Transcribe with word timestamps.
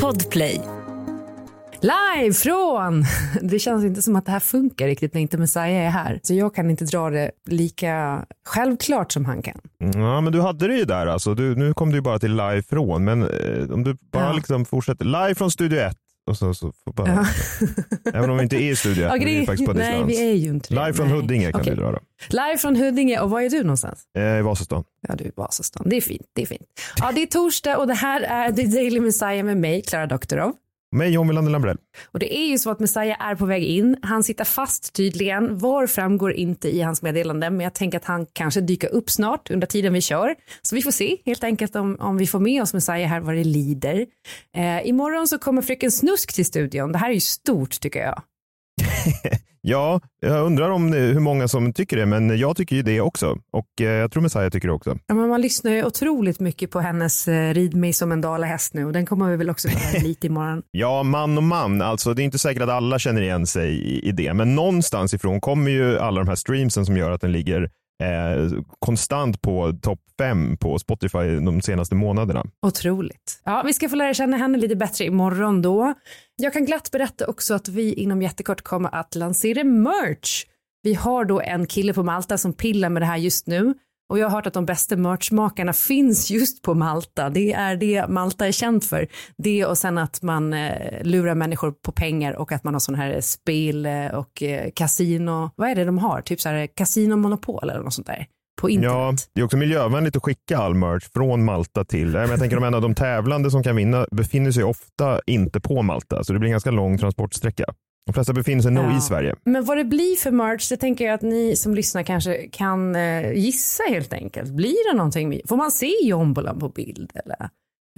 Podplay. 0.00 0.60
Live 1.80 2.32
från... 2.34 3.04
Det 3.50 3.58
känns 3.58 3.84
inte 3.84 4.02
som 4.02 4.16
att 4.16 4.26
det 4.26 4.32
här 4.32 4.40
funkar 4.40 4.86
riktigt 4.86 5.14
när 5.14 5.20
inte 5.20 5.38
Messiah 5.38 5.86
är 5.86 5.90
här. 5.90 6.20
Så 6.22 6.34
jag 6.34 6.54
kan 6.54 6.70
inte 6.70 6.84
dra 6.84 7.10
det 7.10 7.30
lika 7.46 8.24
självklart 8.46 9.12
som 9.12 9.24
han 9.24 9.42
kan. 9.42 9.60
Ja, 9.78 10.20
men 10.20 10.32
du 10.32 10.40
hade 10.40 10.68
det 10.68 10.74
ju 10.74 10.84
där 10.84 11.06
alltså. 11.06 11.34
Du, 11.34 11.56
nu 11.56 11.74
kom 11.74 11.92
du 11.92 12.00
bara 12.00 12.18
till 12.18 12.30
live 12.30 12.62
från, 12.62 13.04
men 13.04 13.22
eh, 13.22 13.70
om 13.70 13.84
du 13.84 13.96
bara 14.12 14.24
Ja. 14.24 14.32
liksom 14.32 14.64
fortsätter. 14.64 15.04
Live 15.04 15.34
från 15.34 15.50
Studio 15.50 15.78
1. 15.80 15.96
Och 16.26 16.36
så, 16.36 16.54
så 16.54 16.72
bara, 16.94 17.08
Ja. 17.08 17.26
Även 18.14 18.30
om 18.30 18.36
vi 18.36 18.42
inte 18.42 18.56
är 18.56 18.70
i 18.70 18.76
Studio 18.76 19.04
1, 19.04 19.10
Ja, 19.12 19.24
vi 19.24 19.38
är 19.38 19.46
faktiskt 19.46 19.66
på 19.66 19.72
nej, 19.72 20.04
vi 20.06 20.30
är 20.30 20.34
ju 20.34 20.48
inte. 20.48 20.74
Live 20.74 20.92
från 20.92 21.08
Nej. 21.08 21.16
Huddinge 21.16 21.52
kan 21.52 21.60
Okej. 21.60 21.74
vi 21.74 21.80
dra 21.80 21.92
då. 21.92 21.98
Live 22.28 22.58
från 22.58 22.76
Huddinge 22.76 23.20
och 23.20 23.30
var 23.30 23.40
är 23.40 23.50
du 23.50 23.62
någonstans? 23.62 24.00
Eh, 24.16 24.22
I 24.38 24.42
Vasastan. 24.42 24.84
Ja, 25.08 25.14
du 25.14 25.24
är 25.24 25.28
i 25.28 25.32
Vasastan. 25.36 25.82
Det 25.88 25.96
är 25.96 26.00
fint. 26.00 26.26
Det 26.34 26.42
är 26.42 26.46
fint. 26.46 26.62
Ja, 26.96 27.12
det 27.14 27.22
är 27.22 27.26
torsdag 27.26 27.76
och 27.78 27.86
det 27.86 27.94
här 27.94 28.20
är 28.20 28.52
The 28.52 28.66
Daily 28.66 29.00
Messiah 29.00 29.42
med 29.44 29.56
mig, 29.56 29.82
Klara 29.82 30.06
Doktorov. 30.06 30.52
Med 30.92 31.10
John 31.10 31.28
Wilander 31.28 31.52
Lambrell. 31.52 31.76
Och 32.04 32.18
det 32.18 32.36
är 32.38 32.46
ju 32.46 32.58
så 32.58 32.70
att 32.70 32.80
Messiah 32.80 33.22
är 33.22 33.34
på 33.34 33.46
väg 33.46 33.64
in. 33.64 33.96
Han 34.02 34.24
sitter 34.24 34.44
fast 34.44 34.92
tydligen. 34.92 35.58
Var 35.58 35.86
framgår 35.86 36.32
inte 36.32 36.68
i 36.68 36.80
hans 36.80 37.02
meddelande, 37.02 37.50
men 37.50 37.60
jag 37.60 37.74
tänker 37.74 37.98
att 37.98 38.04
han 38.04 38.26
kanske 38.32 38.60
dyker 38.60 38.88
upp 38.88 39.10
snart 39.10 39.50
under 39.50 39.66
tiden 39.66 39.92
vi 39.92 40.00
kör. 40.00 40.34
Så 40.62 40.74
vi 40.74 40.82
får 40.82 40.90
se 40.90 41.16
helt 41.26 41.44
enkelt 41.44 41.76
om, 41.76 41.96
om 42.00 42.16
vi 42.16 42.26
får 42.26 42.40
med 42.40 42.62
oss 42.62 42.74
Messiah 42.74 43.08
här 43.08 43.20
vad 43.20 43.34
det 43.34 43.44
lider. 43.44 44.06
Eh, 44.56 44.88
imorgon 44.88 45.28
så 45.28 45.38
kommer 45.38 45.62
Fröken 45.62 45.90
Snusk 45.90 46.34
till 46.34 46.44
studion. 46.44 46.92
Det 46.92 46.98
här 46.98 47.10
är 47.10 47.14
ju 47.14 47.20
stort 47.20 47.80
tycker 47.80 48.00
jag. 48.00 48.22
Ja, 49.64 50.00
jag 50.20 50.46
undrar 50.46 50.70
om 50.70 50.92
hur 50.92 51.20
många 51.20 51.48
som 51.48 51.72
tycker 51.72 51.96
det, 51.96 52.06
men 52.06 52.38
jag 52.38 52.56
tycker 52.56 52.76
ju 52.76 52.82
det 52.82 53.00
också. 53.00 53.38
Och 53.52 53.80
eh, 53.80 53.86
jag 53.86 54.12
tror 54.12 54.22
Messiah 54.22 54.50
tycker 54.50 54.68
det 54.68 54.74
också. 54.74 54.98
Ja, 55.06 55.14
men 55.14 55.28
man 55.28 55.40
lyssnar 55.40 55.72
ju 55.72 55.84
otroligt 55.84 56.40
mycket 56.40 56.70
på 56.70 56.80
hennes 56.80 57.28
eh, 57.28 57.54
Rid 57.54 57.74
mig 57.74 57.92
som 57.92 58.12
en 58.12 58.20
dalahäst 58.20 58.74
nu 58.74 58.84
och 58.84 58.92
den 58.92 59.06
kommer 59.06 59.30
vi 59.30 59.36
väl 59.36 59.50
också 59.50 59.68
höra 59.68 60.02
lite 60.02 60.26
imorgon. 60.26 60.62
Ja, 60.70 61.02
man 61.02 61.36
och 61.36 61.42
man. 61.42 61.82
Alltså, 61.82 62.14
det 62.14 62.22
är 62.22 62.24
inte 62.24 62.38
säkert 62.38 62.62
att 62.62 62.68
alla 62.68 62.98
känner 62.98 63.22
igen 63.22 63.46
sig 63.46 63.70
i, 63.70 64.08
i 64.08 64.12
det, 64.12 64.34
men 64.34 64.54
någonstans 64.54 65.14
ifrån 65.14 65.40
kommer 65.40 65.70
ju 65.70 65.98
alla 65.98 66.20
de 66.20 66.28
här 66.28 66.36
streamsen 66.36 66.86
som 66.86 66.96
gör 66.96 67.10
att 67.10 67.20
den 67.20 67.32
ligger 67.32 67.70
eh, 68.02 68.62
konstant 68.78 69.42
på 69.42 69.72
topp 69.82 70.00
fem 70.18 70.56
på 70.56 70.78
Spotify 70.78 71.18
de 71.18 71.60
senaste 71.60 71.94
månaderna. 71.94 72.44
Otroligt. 72.66 73.40
Ja, 73.44 73.62
vi 73.66 73.72
ska 73.72 73.88
få 73.88 73.96
lära 73.96 74.14
känna 74.14 74.36
henne 74.36 74.58
lite 74.58 74.76
bättre 74.76 75.04
imorgon 75.04 75.62
då. 75.62 75.94
Jag 76.36 76.52
kan 76.52 76.64
glatt 76.64 76.90
berätta 76.90 77.26
också 77.26 77.54
att 77.54 77.68
vi 77.68 77.92
inom 77.94 78.22
jättekort 78.22 78.62
kommer 78.62 78.94
att 78.94 79.14
lansera 79.14 79.64
merch. 79.64 80.44
Vi 80.82 80.94
har 80.94 81.24
då 81.24 81.40
en 81.40 81.66
kille 81.66 81.92
på 81.92 82.02
Malta 82.02 82.38
som 82.38 82.52
pillar 82.52 82.88
med 82.88 83.02
det 83.02 83.06
här 83.06 83.16
just 83.16 83.46
nu 83.46 83.74
och 84.12 84.18
jag 84.18 84.26
har 84.26 84.36
hört 84.36 84.46
att 84.46 84.54
de 84.54 84.66
bästa 84.66 84.96
merchmakarna 84.96 85.72
finns 85.72 86.30
just 86.30 86.62
på 86.62 86.74
Malta. 86.74 87.30
Det 87.30 87.52
är 87.52 87.76
det 87.76 88.08
Malta 88.08 88.46
är 88.46 88.52
känt 88.52 88.84
för. 88.84 89.08
Det 89.38 89.64
och 89.64 89.78
sen 89.78 89.98
att 89.98 90.22
man 90.22 90.52
eh, 90.52 91.02
lurar 91.02 91.34
människor 91.34 91.72
på 91.72 91.92
pengar 91.92 92.32
och 92.32 92.52
att 92.52 92.64
man 92.64 92.74
har 92.74 92.80
sådana 92.80 93.02
här 93.02 93.20
spel 93.20 93.86
eh, 93.86 94.06
och 94.06 94.42
eh, 94.42 94.70
kasino. 94.74 95.50
Vad 95.56 95.68
är 95.68 95.74
det 95.74 95.84
de 95.84 95.98
har? 95.98 96.20
Typ 96.20 96.40
så 96.40 96.48
här 96.48 96.66
kasinomonopol 96.66 97.70
eller 97.70 97.82
något 97.82 97.94
sånt 97.94 98.06
där 98.06 98.26
på 98.60 98.70
internet. 98.70 98.94
Ja, 98.94 99.14
det 99.34 99.40
är 99.40 99.44
också 99.44 99.56
miljövänligt 99.56 100.16
att 100.16 100.22
skicka 100.22 100.58
all 100.58 100.74
merch 100.74 101.08
från 101.12 101.44
Malta 101.44 101.84
till, 101.84 102.14
jag 102.14 102.38
tänker 102.38 102.56
om 102.56 102.64
en 102.64 102.74
av 102.74 102.82
de 102.82 102.94
tävlande 102.94 103.50
som 103.50 103.62
kan 103.62 103.76
vinna 103.76 104.06
befinner 104.10 104.50
sig 104.50 104.64
ofta 104.64 105.20
inte 105.26 105.60
på 105.60 105.82
Malta, 105.82 106.24
så 106.24 106.32
det 106.32 106.38
blir 106.38 106.48
en 106.48 106.52
ganska 106.52 106.70
lång 106.70 106.98
transportsträcka. 106.98 107.64
De 108.06 108.12
flesta 108.12 108.32
befinner 108.32 108.62
sig 108.62 108.72
nog 108.72 108.84
Ja. 108.84 108.98
i 108.98 109.00
Sverige. 109.00 109.34
Men 109.44 109.64
vad 109.64 109.76
det 109.76 109.84
blir 109.84 110.16
för 110.16 110.30
merch, 110.30 110.68
det 110.68 110.76
tänker 110.76 111.04
jag 111.04 111.14
att 111.14 111.22
ni 111.22 111.56
som 111.56 111.74
lyssnar 111.74 112.02
kanske 112.02 112.48
kan 112.48 112.96
eh, 112.96 113.32
gissa 113.32 113.82
helt 113.88 114.12
enkelt. 114.12 114.50
Blir 114.50 114.90
det 114.92 114.96
någonting? 114.96 115.40
Får 115.48 115.56
man 115.56 115.70
se 115.70 115.92
jombolan 116.02 116.58
på 116.58 116.68
bild 116.68 117.12
eller? 117.14 117.48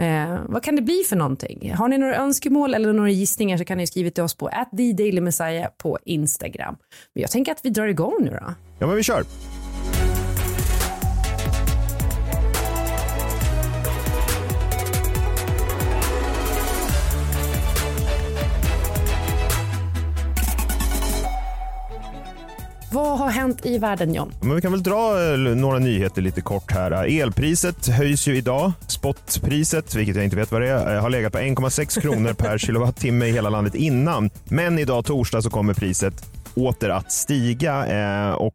Eh, 0.01 0.41
vad 0.49 0.63
kan 0.63 0.77
det 0.77 0.83
bli 0.83 1.03
för 1.09 1.17
någonting? 1.17 1.73
Har 1.75 1.89
ni 1.89 1.99
några 1.99 2.17
önskemål 2.17 2.75
eller 2.75 2.93
några 2.93 3.11
gissningar 3.11 3.57
så 3.59 3.65
kan 3.65 3.79
ni 3.79 3.87
skriva 3.87 4.11
till 4.11 4.23
oss 4.25 4.35
på 4.35 4.47
at 4.47 4.71
på 5.79 5.99
Instagram. 6.05 6.77
Men 7.15 7.21
jag 7.21 7.31
tänker 7.31 7.53
att 7.53 7.61
vi 7.63 7.71
drar 7.71 7.87
igång 7.87 8.17
nu 8.21 8.31
då. 8.31 8.55
Ja, 8.79 8.87
men 8.87 8.97
vi 8.97 9.03
kör. 9.03 9.25
Vad 22.95 23.19
har 23.19 23.31
hänt 23.31 23.67
i 23.67 23.79
världen 23.79 24.15
John? 24.15 24.33
Men 24.41 24.55
vi 24.55 24.61
kan 24.61 24.73
väl 24.73 24.83
dra 24.83 25.33
eh, 25.33 25.39
några 25.39 25.79
nyheter 25.79 26.23
lite 26.23 26.41
kort 26.41 26.71
här. 26.71 27.21
Elpriset 27.21 27.87
höjs 27.89 28.29
ju 28.29 28.37
idag. 28.37 28.73
Spotpriset, 28.87 29.95
vilket 29.95 30.17
jag 30.17 30.25
inte 30.25 30.37
vet 30.37 30.53
vad 30.53 30.61
det 30.61 30.69
är, 30.69 30.95
eh, 30.95 31.03
har 31.03 31.11
legat 31.11 31.33
på 31.33 31.39
1,6 31.39 32.01
kronor 32.01 32.33
per 32.39 32.59
kilowattimme 32.59 33.27
i 33.27 33.33
hela 33.33 33.51
landet 33.51 33.75
innan. 33.75 34.31
Men 34.45 34.79
idag 34.79 35.05
torsdag 35.05 35.43
så 35.43 35.51
kommer 35.51 35.75
priset 35.75 36.31
åter 36.55 36.91
att 36.91 37.13
stiga 37.13 37.87
eh, 37.87 38.35
och 38.35 38.55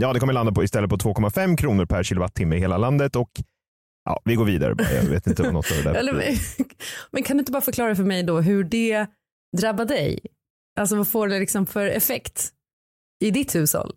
ja, 0.00 0.12
det 0.12 0.20
kommer 0.20 0.32
landa 0.32 0.52
på 0.52 0.64
istället 0.64 0.90
på 0.90 0.96
2,5 0.96 1.56
kronor 1.56 1.84
per 1.84 2.02
kilowattimme 2.02 2.56
i 2.56 2.60
hela 2.60 2.78
landet 2.78 3.16
och 3.16 3.30
ja, 4.04 4.20
vi 4.24 4.34
går 4.34 4.44
vidare. 4.44 4.74
Jag 4.94 5.02
vet 5.02 5.26
inte 5.26 5.42
vad 5.42 5.52
något 5.52 5.70
av 5.70 5.76
det 5.76 5.82
där 5.82 5.94
Eller, 5.98 6.38
men 7.10 7.22
kan 7.22 7.36
du 7.36 7.40
inte 7.40 7.52
bara 7.52 7.62
förklara 7.62 7.94
för 7.94 8.04
mig 8.04 8.22
då 8.22 8.40
hur 8.40 8.64
det 8.64 9.06
drabbar 9.56 9.84
dig? 9.84 10.20
Alltså 10.80 10.96
vad 10.96 11.08
får 11.08 11.28
det 11.28 11.38
liksom 11.38 11.66
för 11.66 11.86
effekt 11.86 12.50
i 13.24 13.30
ditt 13.30 13.54
hushåll? 13.54 13.92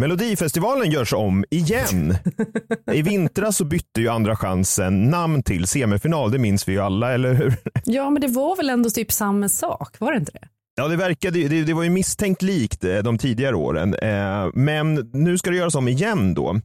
Melodifestivalen 0.00 0.90
görs 0.90 1.12
om 1.12 1.44
igen. 1.50 2.14
I 2.92 3.02
vintras 3.02 3.56
så 3.56 3.64
bytte 3.64 4.00
ju 4.00 4.08
Andra 4.08 4.36
chansen 4.36 5.02
namn 5.10 5.42
till 5.42 5.66
semifinal, 5.66 6.30
det 6.30 6.38
minns 6.38 6.68
vi 6.68 6.72
ju 6.72 6.80
alla, 6.80 7.12
eller 7.12 7.34
hur? 7.34 7.56
Ja, 7.84 8.10
men 8.10 8.22
det 8.22 8.28
var 8.28 8.56
väl 8.56 8.70
ändå 8.70 8.90
typ 8.90 9.12
samma 9.12 9.48
sak, 9.48 10.00
var 10.00 10.12
det 10.12 10.18
inte 10.18 10.32
det? 10.32 10.48
Ja, 10.76 10.88
det 10.88 10.96
verkade 10.96 11.48
det, 11.48 11.62
det 11.62 11.74
var 11.74 11.82
ju 11.82 11.90
misstänkt 11.90 12.42
likt 12.42 12.84
eh, 12.84 12.98
de 12.98 13.18
tidigare 13.18 13.56
åren, 13.56 13.94
eh, 13.94 14.48
men 14.54 15.10
nu 15.12 15.38
ska 15.38 15.50
det 15.50 15.56
göras 15.56 15.74
om 15.74 15.88
igen 15.88 16.34
då. 16.34 16.60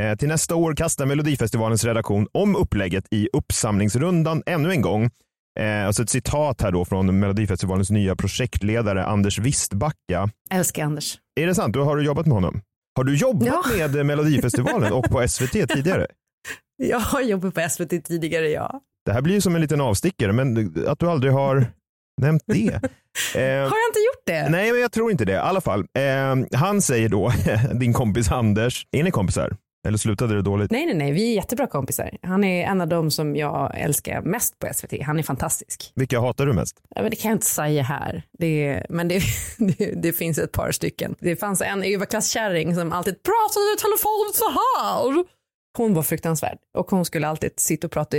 Eh, 0.00 0.16
till 0.16 0.28
nästa 0.28 0.54
år 0.54 0.74
kastar 0.74 1.06
Melodifestivalens 1.06 1.84
redaktion 1.84 2.26
om 2.32 2.56
upplägget 2.56 3.04
i 3.10 3.28
uppsamlingsrundan 3.32 4.42
ännu 4.46 4.70
en 4.70 4.82
gång. 4.82 5.10
Eh, 5.58 5.86
alltså 5.86 6.02
ett 6.02 6.10
citat 6.10 6.62
här 6.62 6.72
då 6.72 6.84
från 6.84 7.18
Melodifestivalens 7.18 7.90
nya 7.90 8.16
projektledare 8.16 9.04
Anders 9.04 9.38
Wistbacka. 9.38 10.30
Älskar 10.50 10.84
Anders. 10.84 11.18
Är 11.40 11.46
det 11.46 11.54
sant? 11.54 11.72
Du 11.74 11.80
har 11.80 11.96
du 11.96 12.04
jobbat 12.04 12.26
med 12.26 12.34
honom? 12.34 12.60
Har 12.96 13.04
du 13.04 13.16
jobbat 13.16 13.48
Ja. 13.78 13.88
med 13.88 14.06
Melodifestivalen 14.06 14.92
och 14.92 15.04
på 15.04 15.28
SVT 15.28 15.52
tidigare? 15.68 16.06
Jag 16.76 17.00
har 17.00 17.20
jobbat 17.20 17.54
på 17.54 17.68
SVT 17.70 18.04
tidigare, 18.04 18.48
ja. 18.48 18.80
Det 19.06 19.12
här 19.12 19.22
blir 19.22 19.34
ju 19.34 19.40
som 19.40 19.54
en 19.54 19.60
liten 19.60 19.80
avstickare, 19.80 20.32
men 20.32 20.74
att 20.88 20.98
du 20.98 21.10
aldrig 21.10 21.32
har 21.32 21.66
nämnt 22.20 22.42
det. 22.46 22.80
Eh, 23.34 23.40
Har 23.42 23.58
jag 23.58 23.88
inte 23.90 23.98
gjort 24.06 24.26
det? 24.26 24.48
Nej, 24.48 24.72
men 24.72 24.80
jag 24.80 24.92
tror 24.92 25.10
inte 25.10 25.24
det. 25.24 25.32
I 25.32 25.36
alla 25.36 25.60
fall, 25.60 25.80
eh, 25.80 26.58
han 26.58 26.82
säger 26.82 27.08
då, 27.08 27.32
din 27.74 27.92
kompis 27.92 28.30
Anders, 28.32 28.86
är 28.92 29.02
ni 29.02 29.10
kompisar? 29.10 29.56
Eller 29.88 29.98
slutade 29.98 30.34
det 30.34 30.42
dåligt? 30.42 30.70
Nej, 30.70 30.86
nej, 30.86 30.94
nej, 30.94 31.12
vi 31.12 31.30
är 31.30 31.34
jättebra 31.34 31.66
kompisar. 31.66 32.10
Han 32.22 32.44
är 32.44 32.66
en 32.66 32.80
av 32.80 32.88
dem 32.88 33.10
som 33.10 33.36
jag 33.36 33.72
älskar 33.78 34.22
mest 34.22 34.58
på 34.58 34.68
SVT. 34.74 35.02
Han 35.02 35.18
är 35.18 35.22
fantastisk. 35.22 35.92
Vilka 35.94 36.20
hatar 36.20 36.46
du 36.46 36.52
mest? 36.52 36.76
Ja, 36.94 37.02
men 37.02 37.10
det 37.10 37.16
kan 37.16 37.28
jag 37.28 37.36
inte 37.36 37.46
säga 37.46 37.82
här, 37.82 38.22
det, 38.38 38.86
men 38.88 39.08
det, 39.08 39.22
det, 39.58 40.02
det 40.02 40.12
finns 40.12 40.38
ett 40.38 40.52
par 40.52 40.72
stycken. 40.72 41.14
Det 41.20 41.36
fanns 41.36 41.60
en 41.60 41.82
överklasskärring 41.82 42.74
som 42.74 42.92
alltid 42.92 43.22
pratade 43.22 43.64
i 43.76 43.80
telefon 43.80 44.30
så 44.34 44.44
här. 44.50 45.24
Hon 45.76 45.94
var 45.94 46.02
fruktansvärd 46.02 46.58
och 46.76 46.90
hon 46.90 47.04
skulle 47.04 47.28
alltid 47.28 47.50
sitta 47.56 47.86
och 47.86 47.92
prata 47.92 48.16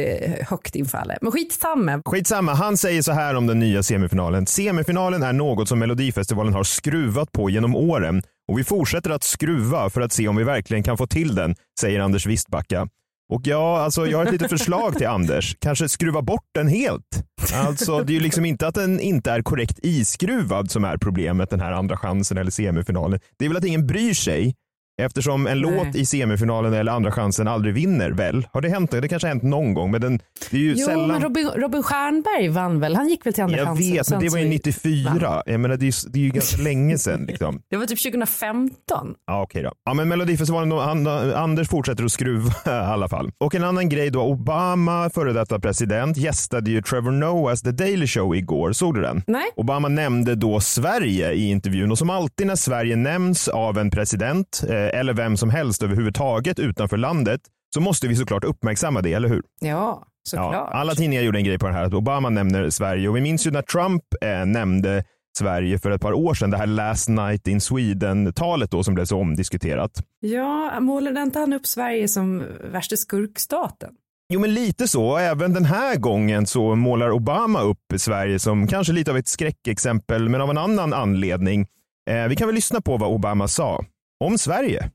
högt 0.50 0.76
inför 0.76 0.98
alla. 0.98 1.18
Men 1.22 1.32
skitsamma. 1.32 2.02
Skitsamma, 2.06 2.54
han 2.54 2.78
säger 2.78 3.02
så 3.02 3.12
här 3.12 3.36
om 3.36 3.48
den 3.48 3.60
nya 3.60 3.84
semifinalen. 3.84 4.46
Semifinalen 4.46 5.24
är 5.24 5.34
något 5.34 5.68
som 5.68 5.80
Melodifestivalen 5.80 6.54
har 6.54 6.64
skruvat 6.64 7.32
på 7.32 7.50
genom 7.50 7.76
åren 7.76 8.24
och 8.50 8.60
vi 8.60 8.64
fortsätter 8.64 9.10
att 9.10 9.24
skruva 9.24 9.90
för 9.90 10.02
att 10.02 10.14
se 10.14 10.28
om 10.28 10.36
vi 10.36 10.44
verkligen 10.44 10.84
kan 10.84 10.98
få 10.98 11.08
till 11.08 11.36
den, 11.36 11.56
säger 11.80 12.00
Anders 12.00 12.26
Wistbacka. 12.26 12.88
Och 13.30 13.42
ja, 13.44 13.80
alltså 13.82 14.08
jag 14.08 14.18
har 14.18 14.26
ett 14.26 14.32
litet 14.32 14.50
förslag 14.50 14.98
till 14.98 15.08
Anders. 15.08 15.56
Kanske 15.60 15.90
skruva 15.90 16.22
bort 16.22 16.46
den 16.54 16.68
helt. 16.68 17.24
Alltså 17.54 18.04
det 18.04 18.12
är 18.12 18.14
ju 18.14 18.20
liksom 18.20 18.46
inte 18.46 18.68
att 18.68 18.76
den 18.76 19.00
inte 19.00 19.32
är 19.32 19.42
korrekt 19.42 19.80
iskruvad 19.84 20.72
som 20.72 20.84
är 20.84 20.98
problemet 20.98 21.50
den 21.50 21.60
här 21.60 21.72
andra 21.72 21.98
chansen 21.98 22.38
eller 22.38 22.52
semifinalen. 22.52 23.20
Det 23.40 23.46
är 23.46 23.50
väl 23.50 23.58
att 23.58 23.66
ingen 23.66 23.88
bryr 23.88 24.14
sig 24.14 24.56
eftersom 25.00 25.48
en 25.48 25.62
Nej. 25.62 25.72
låt 25.86 25.96
i 25.96 26.06
semifinalen 26.06 26.74
eller 26.74 26.92
andra 26.92 27.12
chansen 27.12 27.48
aldrig 27.48 27.74
vinner 27.74 28.12
väl? 28.12 28.48
Har 28.54 28.62
det 28.62 28.70
hänt? 28.70 28.92
Det 28.92 29.08
kanske 29.08 29.28
har 29.28 29.34
hänt 29.34 29.44
någon 29.44 29.74
gång 29.74 29.92
men 29.92 30.02
den, 30.02 30.20
det 30.52 30.58
är 30.58 30.62
ju 30.62 30.74
Jo, 30.78 30.86
sällan. 30.88 31.08
men 31.08 31.22
Robin, 31.22 31.48
Robin 31.56 31.84
Stjernberg 31.84 32.50
vann 32.50 32.80
väl? 32.80 32.96
Han 32.96 33.10
gick 33.10 33.26
väl 33.26 33.34
till 33.34 33.44
andra 33.44 33.58
Jag 33.58 33.68
chansen. 33.68 33.92
vet, 33.94 34.10
men 34.12 34.20
det 34.20 34.30
var 34.30 34.38
ju 34.38 34.44
så- 34.46 34.50
94. 34.50 35.44
Jag 35.46 35.60
menar, 35.60 35.78
det, 35.78 35.86
är, 35.86 36.06
ju- 36.06 36.10
det 36.14 36.20
är 36.20 36.24
ju 36.24 36.30
ganska 36.30 36.62
länge 36.64 36.98
sedan. 36.98 37.26
Liksom. 37.26 37.62
Det 37.70 37.78
var 37.78 37.86
typ 37.86 38.00
2015. 38.04 39.14
Ja, 39.28 39.42
okej 39.42 39.64
då. 39.64 39.72
Ja, 39.86 39.94
men 39.94 40.08
Melodifestivalen, 40.08 40.72
han, 40.72 41.08
Anders 41.34 41.70
fortsätter 41.70 42.04
att 42.04 42.12
skruva 42.12 42.52
i 42.66 42.70
alla 42.70 43.10
fall. 43.10 43.32
Och 43.40 43.56
en 43.56 43.64
annan 43.64 43.90
grej 43.90 44.10
då, 44.10 44.22
Obama, 44.22 45.10
före 45.14 45.34
detta 45.34 45.60
president, 45.60 46.18
gästade 46.18 46.72
ju 46.72 46.82
Trevor 46.82 47.12
Noahs 47.12 47.62
The 47.62 47.72
Daily 47.72 48.08
Show 48.08 48.36
igår. 48.36 48.72
Såg 48.72 48.96
du 48.96 49.02
den? 49.02 49.22
Nej. 49.28 49.46
Obama 49.56 49.88
nämnde 49.88 50.36
då 50.36 50.60
Sverige 50.60 51.32
i 51.32 51.50
intervjun 51.50 51.92
och 51.92 51.98
som 51.98 52.10
alltid 52.10 52.48
när 52.48 52.56
Sverige 52.56 52.96
nämns 52.96 53.48
av 53.48 53.78
en 53.78 53.92
president 53.92 54.64
eh, 54.70 54.76
eller 54.90 55.14
vem 55.14 55.38
som 55.38 55.50
helst 55.50 55.84
överhuvudtaget 55.84 56.60
utanför 56.60 56.98
landet 56.98 57.42
så 57.74 57.82
måste 57.82 58.08
vi 58.08 58.16
såklart 58.16 58.44
uppmärksamma 58.44 59.02
det, 59.02 59.14
eller 59.14 59.30
hur? 59.30 59.44
Ja, 59.62 60.06
Såklart. 60.24 60.54
Ja, 60.54 60.70
alla 60.74 60.96
tidningar 60.96 61.24
gjorde 61.24 61.40
en 61.40 61.44
grej 61.44 61.60
på 61.60 61.66
den 61.66 61.76
här, 61.76 61.84
att 61.84 61.94
Obama 61.94 62.30
nämner 62.30 62.70
Sverige 62.70 63.10
och 63.10 63.16
vi 63.16 63.22
minns 63.22 63.48
ju 63.48 63.52
när 63.52 63.62
Trump 63.62 64.04
eh, 64.22 64.46
nämnde 64.46 65.04
Sverige 65.38 65.80
för 65.80 65.92
ett 65.92 66.02
par 66.02 66.14
år 66.14 66.34
sedan, 66.34 66.50
det 66.50 66.58
här 66.58 66.68
last 66.68 67.10
night 67.10 67.48
in 67.48 67.62
Sweden-talet 67.62 68.72
då 68.72 68.84
som 68.84 68.94
blev 68.94 69.06
så 69.06 69.20
omdiskuterat. 69.20 69.92
Ja, 70.20 70.80
målade 70.80 71.22
inte 71.22 71.40
han 71.40 71.54
upp 71.54 71.66
Sverige 71.66 72.08
som 72.08 72.44
värsta 72.72 72.96
skurkstaten? 72.96 73.90
Jo, 74.34 74.40
men 74.40 74.54
lite 74.54 74.88
så. 74.88 75.18
Även 75.18 75.54
den 75.54 75.66
här 75.66 75.96
gången 75.96 76.46
så 76.46 76.76
målar 76.76 77.12
Obama 77.12 77.62
upp 77.62 77.94
Sverige 77.98 78.40
som 78.40 78.68
kanske 78.68 78.94
lite 78.94 79.12
av 79.12 79.18
ett 79.18 79.28
skräckexempel, 79.28 80.30
men 80.30 80.42
av 80.42 80.50
en 80.50 80.58
annan 80.58 80.94
anledning. 80.94 81.68
Eh, 82.10 82.28
vi 82.28 82.36
kan 82.36 82.48
väl 82.48 82.56
lyssna 82.56 82.82
på 82.82 82.98
vad 82.98 83.10
Obama 83.10 83.48
sa 83.48 83.86
om 84.20 84.38
Sverige. 84.38 84.92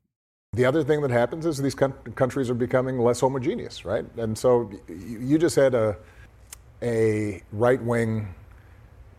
The 0.52 0.64
other 0.64 0.84
thing 0.84 1.00
that 1.02 1.10
happens 1.10 1.46
is 1.46 1.58
these 1.58 1.74
countries 1.74 2.48
are 2.48 2.54
becoming 2.54 2.98
less 3.00 3.20
homogeneous, 3.20 3.84
right? 3.84 4.04
And 4.16 4.38
so 4.38 4.70
you 4.88 5.36
just 5.36 5.56
had 5.56 5.74
a, 5.74 5.96
a 6.80 7.42
right 7.50 7.82
wing 7.82 8.32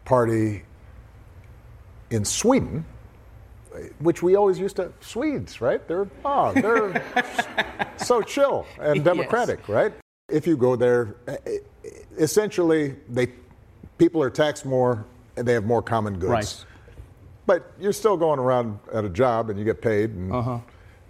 party 0.05 0.63
in 2.09 2.23
Sweden, 2.23 2.85
which 3.99 4.23
we 4.23 4.35
always 4.35 4.57
used 4.57 4.77
to, 4.77 4.93
Swedes, 5.01 5.59
right? 5.59 5.85
They're, 5.85 6.07
oh, 6.23 6.53
they're 6.53 7.03
so 7.97 8.21
chill 8.21 8.65
and 8.79 9.03
democratic, 9.03 9.59
yes. 9.59 9.69
right? 9.69 9.93
If 10.29 10.47
you 10.47 10.55
go 10.55 10.77
there, 10.77 11.15
essentially, 12.17 12.95
they, 13.09 13.33
people 13.97 14.23
are 14.23 14.29
taxed 14.29 14.65
more 14.65 15.05
and 15.35 15.45
they 15.45 15.53
have 15.53 15.65
more 15.65 15.81
common 15.81 16.17
goods. 16.17 16.29
Right. 16.29 16.65
But 17.45 17.71
you're 17.79 17.93
still 17.93 18.17
going 18.17 18.39
around 18.39 18.79
at 18.93 19.05
a 19.05 19.09
job 19.09 19.49
and 19.49 19.59
you 19.59 19.65
get 19.65 19.81
paid 19.81 20.11
and 20.11 20.33
uh-huh. 20.33 20.59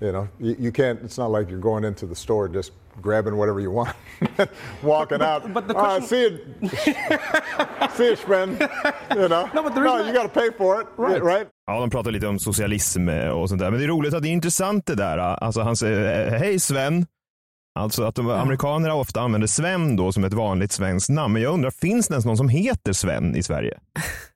You 0.01 0.11
know, 0.11 0.27
you, 0.39 0.55
you, 0.59 0.71
can't. 0.73 0.99
It's 1.03 1.17
not 1.17 1.31
like 1.31 1.49
you're 1.49 1.57
going 1.59 1.85
into 1.85 2.05
the 2.05 2.15
store 2.15 2.49
just 2.49 2.73
grabbing 3.01 3.37
whatever 3.37 3.61
you 3.61 3.71
want, 3.71 3.89
walking 4.83 5.19
but, 5.19 5.21
out. 5.21 5.53
But 5.53 5.67
the 5.67 5.73
question... 5.73 6.03
Uh, 6.03 6.07
see 6.07 6.23
it, 6.25 7.91
see 7.95 8.07
it, 8.07 8.19
Sven. 8.19 8.57
You 9.15 9.29
know, 9.29 9.49
no, 9.53 9.63
but 9.63 9.73
no, 9.75 10.05
you 10.05 10.13
got 10.13 10.23
to 10.23 10.29
pay 10.29 10.49
for 10.57 10.81
it, 10.81 10.87
right? 10.97 11.23
right? 11.23 11.47
Ja, 11.67 11.79
de 11.79 11.89
pratar 11.89 12.11
lite 12.11 12.27
om 12.27 12.39
socialism 12.39 13.09
och 13.09 13.49
sånt 13.49 13.61
där, 13.61 13.71
men 13.71 13.79
det 13.79 13.85
är 13.85 13.87
roligt 13.87 14.13
att 14.13 14.21
det 14.21 14.29
är 14.29 14.31
intressant 14.31 14.85
det 14.85 14.95
där. 14.95 15.17
Alltså 15.17 15.61
han 15.61 15.75
säger, 15.75 16.31
hej 16.31 16.59
Sven, 16.59 17.05
Alltså 17.79 18.03
att 18.03 18.15
de, 18.15 18.29
amerikaner 18.29 18.91
ofta 18.91 19.21
använder 19.21 19.47
Sven 19.47 19.95
då 19.95 20.11
som 20.11 20.23
ett 20.23 20.33
vanligt 20.33 20.71
svenskt 20.71 21.09
namn. 21.09 21.33
Men 21.33 21.41
jag 21.41 21.53
undrar, 21.53 21.71
finns 21.71 22.07
det 22.07 22.13
ens 22.13 22.25
någon 22.25 22.37
som 22.37 22.49
heter 22.49 22.93
Sven 22.93 23.35
i 23.35 23.43
Sverige? 23.43 23.77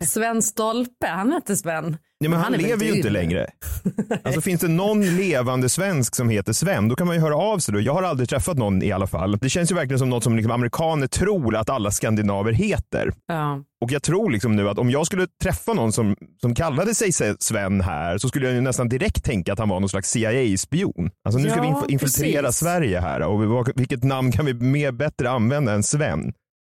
Sven 0.00 0.42
Stolpe, 0.42 1.06
han 1.06 1.32
heter 1.32 1.54
Sven. 1.54 1.96
Ja, 2.18 2.30
men 2.30 2.40
han, 2.40 2.52
han 2.52 2.62
lever 2.62 2.84
ju 2.84 2.96
inte 2.96 3.10
längre. 3.10 3.46
Alltså 4.24 4.40
finns 4.40 4.60
det 4.60 4.68
någon 4.68 5.16
levande 5.16 5.68
svensk 5.68 6.14
som 6.14 6.28
heter 6.28 6.52
Sven, 6.52 6.88
då 6.88 6.96
kan 6.96 7.06
man 7.06 7.16
ju 7.16 7.22
höra 7.22 7.36
av 7.36 7.58
sig. 7.58 7.74
Då. 7.74 7.80
Jag 7.80 7.94
har 7.94 8.02
aldrig 8.02 8.28
träffat 8.28 8.58
någon 8.58 8.82
i 8.82 8.92
alla 8.92 9.06
fall. 9.06 9.38
Det 9.38 9.48
känns 9.48 9.70
ju 9.70 9.74
verkligen 9.74 9.98
som 9.98 10.10
något 10.10 10.24
som 10.24 10.36
liksom 10.36 10.52
amerikaner 10.52 11.06
tror 11.06 11.56
att 11.56 11.70
alla 11.70 11.90
skandinaver 11.90 12.52
heter. 12.52 13.12
Ja. 13.26 13.64
Och 13.80 13.92
jag 13.92 14.02
tror 14.02 14.30
liksom 14.30 14.56
nu 14.56 14.68
att 14.68 14.78
om 14.78 14.90
jag 14.90 15.06
skulle 15.06 15.26
träffa 15.42 15.72
någon 15.72 15.92
som, 15.92 16.16
som 16.40 16.54
kallade 16.54 16.94
sig 16.94 17.12
Sven 17.38 17.80
här 17.80 18.18
så 18.18 18.28
skulle 18.28 18.46
jag 18.46 18.54
ju 18.54 18.60
nästan 18.60 18.88
direkt 18.88 19.24
tänka 19.24 19.52
att 19.52 19.58
han 19.58 19.68
var 19.68 19.80
någon 19.80 19.88
slags 19.88 20.10
CIA-spion. 20.10 21.10
Alltså 21.24 21.38
nu 21.38 21.50
ska 21.50 21.64
ja, 21.64 21.84
vi 21.86 21.92
infiltrera 21.92 22.42
precis. 22.42 22.60
Sverige 22.60 23.00
här 23.00 23.20
och 23.20 23.68
vilket 23.76 24.04
namn 24.04 24.32
kan 24.32 24.46
vi 24.46 24.54
mer 24.54 24.92
bättre 24.92 25.30
använda 25.30 25.72
än 25.72 25.82
Sven? 25.82 26.32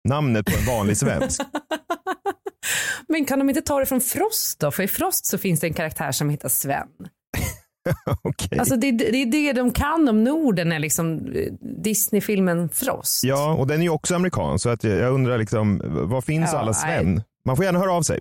Namnet 0.08 0.46
på 0.46 0.52
en 0.58 0.66
vanlig 0.66 0.96
svensk. 0.96 1.40
Men 3.08 3.24
kan 3.24 3.38
de 3.38 3.48
inte 3.48 3.62
ta 3.62 3.80
det 3.80 3.86
från 3.86 4.00
Frost 4.00 4.60
då? 4.60 4.70
För 4.70 4.82
i 4.82 4.88
Frost 4.88 5.26
så 5.26 5.38
finns 5.38 5.60
det 5.60 5.66
en 5.66 5.74
karaktär 5.74 6.12
som 6.12 6.30
heter 6.30 6.48
Sven. 6.48 6.88
okay. 8.22 8.58
Alltså 8.58 8.76
det, 8.76 8.92
det, 8.92 9.16
är 9.16 9.26
det 9.26 9.52
de 9.52 9.72
kan 9.72 10.08
om 10.08 10.24
Norden 10.24 10.72
är 10.72 10.78
liksom 10.78 11.32
eh, 11.34 11.52
Disney-filmen 11.84 12.68
Frost. 12.68 13.24
Ja, 13.24 13.54
och 13.54 13.66
den 13.66 13.80
är 13.80 13.82
ju 13.82 13.90
också 13.90 14.14
amerikansk 14.14 14.62
så 14.62 14.68
att 14.68 14.84
jag 14.84 15.12
undrar 15.12 15.38
liksom, 15.38 15.80
var 15.84 16.20
finns 16.20 16.50
ja, 16.52 16.58
alla 16.58 16.72
Sven? 16.72 17.14
Nej. 17.14 17.24
Man 17.44 17.56
får 17.56 17.64
gärna 17.64 17.78
höra 17.78 17.92
av 17.92 18.02
sig. 18.02 18.20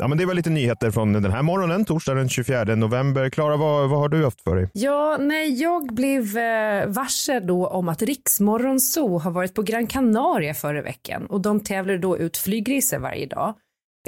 Ja, 0.00 0.08
men 0.08 0.18
det 0.18 0.26
var 0.26 0.34
lite 0.34 0.50
nyheter 0.50 0.90
från 0.90 1.12
den 1.12 1.32
här 1.32 1.42
morgonen, 1.42 1.84
torsdag 1.84 2.14
den 2.14 2.28
24 2.28 2.64
november. 2.64 3.30
Klara, 3.30 3.56
vad, 3.56 3.90
vad 3.90 3.98
har 3.98 4.08
du 4.08 4.24
haft 4.24 4.40
för 4.40 4.56
dig? 4.56 4.70
Ja, 4.72 5.16
nej, 5.20 5.62
jag 5.62 5.94
blev 5.94 6.38
eh, 6.38 6.86
varse 6.86 7.40
då 7.40 7.66
om 7.66 7.88
att 7.88 8.02
Riksmorgon 8.02 8.80
Zoo 8.80 9.18
har 9.18 9.30
varit 9.30 9.54
på 9.54 9.62
Gran 9.62 9.86
Canaria 9.86 10.54
förra 10.54 10.82
veckan 10.82 11.26
och 11.26 11.40
de 11.40 11.60
tävlar 11.60 11.98
då 11.98 12.18
ut 12.18 12.36
flygriser 12.36 12.98
varje 12.98 13.26
dag. 13.26 13.54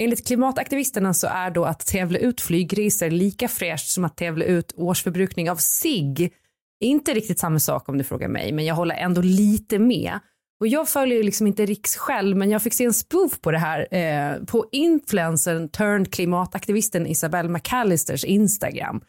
Enligt 0.00 0.26
klimataktivisterna 0.26 1.14
så 1.14 1.26
är 1.26 1.50
då 1.50 1.64
att 1.64 1.86
tävla 1.86 2.18
ut 2.18 2.40
flygriser 2.40 3.10
lika 3.10 3.48
fräscht 3.48 3.88
som 3.88 4.04
att 4.04 4.16
tävla 4.16 4.44
ut 4.44 4.72
årsförbrukning 4.76 5.50
av 5.50 5.56
sig. 5.56 6.32
Inte 6.80 7.14
riktigt 7.14 7.38
samma 7.38 7.58
sak 7.58 7.88
om 7.88 7.98
du 7.98 8.04
frågar 8.04 8.28
mig, 8.28 8.52
men 8.52 8.64
jag 8.64 8.74
håller 8.74 8.94
ändå 8.94 9.20
lite 9.22 9.78
med. 9.78 10.18
Och 10.60 10.68
jag 10.68 10.88
följer 10.88 11.22
liksom 11.22 11.46
inte 11.46 11.66
Riks 11.66 11.96
själv, 11.96 12.36
men 12.36 12.50
jag 12.50 12.62
fick 12.62 12.74
se 12.74 12.84
en 12.84 12.92
spoof 12.92 13.40
på 13.40 13.50
det 13.50 13.58
här 13.58 13.94
eh, 13.94 14.44
på 14.44 14.66
influencern 14.72 15.68
turned 15.68 16.12
klimataktivisten 16.12 17.06
Isabelle 17.06 17.48
McAllisters 17.48 18.24
Instagram. 18.24 19.00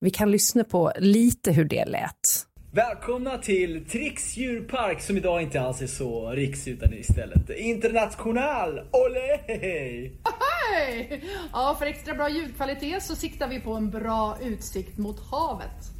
Vi 0.00 0.10
kan 0.10 0.30
lyssna 0.30 0.64
på 0.64 0.92
lite 0.98 1.52
hur 1.52 1.64
det 1.64 1.84
lät. 1.84 2.44
Välkomna 2.72 3.38
till 3.38 3.84
Trix 3.84 4.36
djurpark 4.36 5.02
som 5.02 5.16
idag 5.16 5.42
inte 5.42 5.60
alls 5.60 5.82
är 5.82 5.86
så 5.86 6.30
riks 6.30 6.68
utan 6.68 6.94
istället 6.94 7.50
international. 7.50 8.80
Olé! 8.92 9.38
Hej! 9.44 11.24
Ja, 11.52 11.76
för 11.78 11.86
extra 11.86 12.14
bra 12.14 12.30
ljudkvalitet 12.30 13.02
så 13.02 13.16
siktar 13.16 13.48
vi 13.48 13.60
på 13.60 13.72
en 13.72 13.90
bra 13.90 14.38
utsikt 14.42 14.98
mot 14.98 15.20
havet 15.30 15.97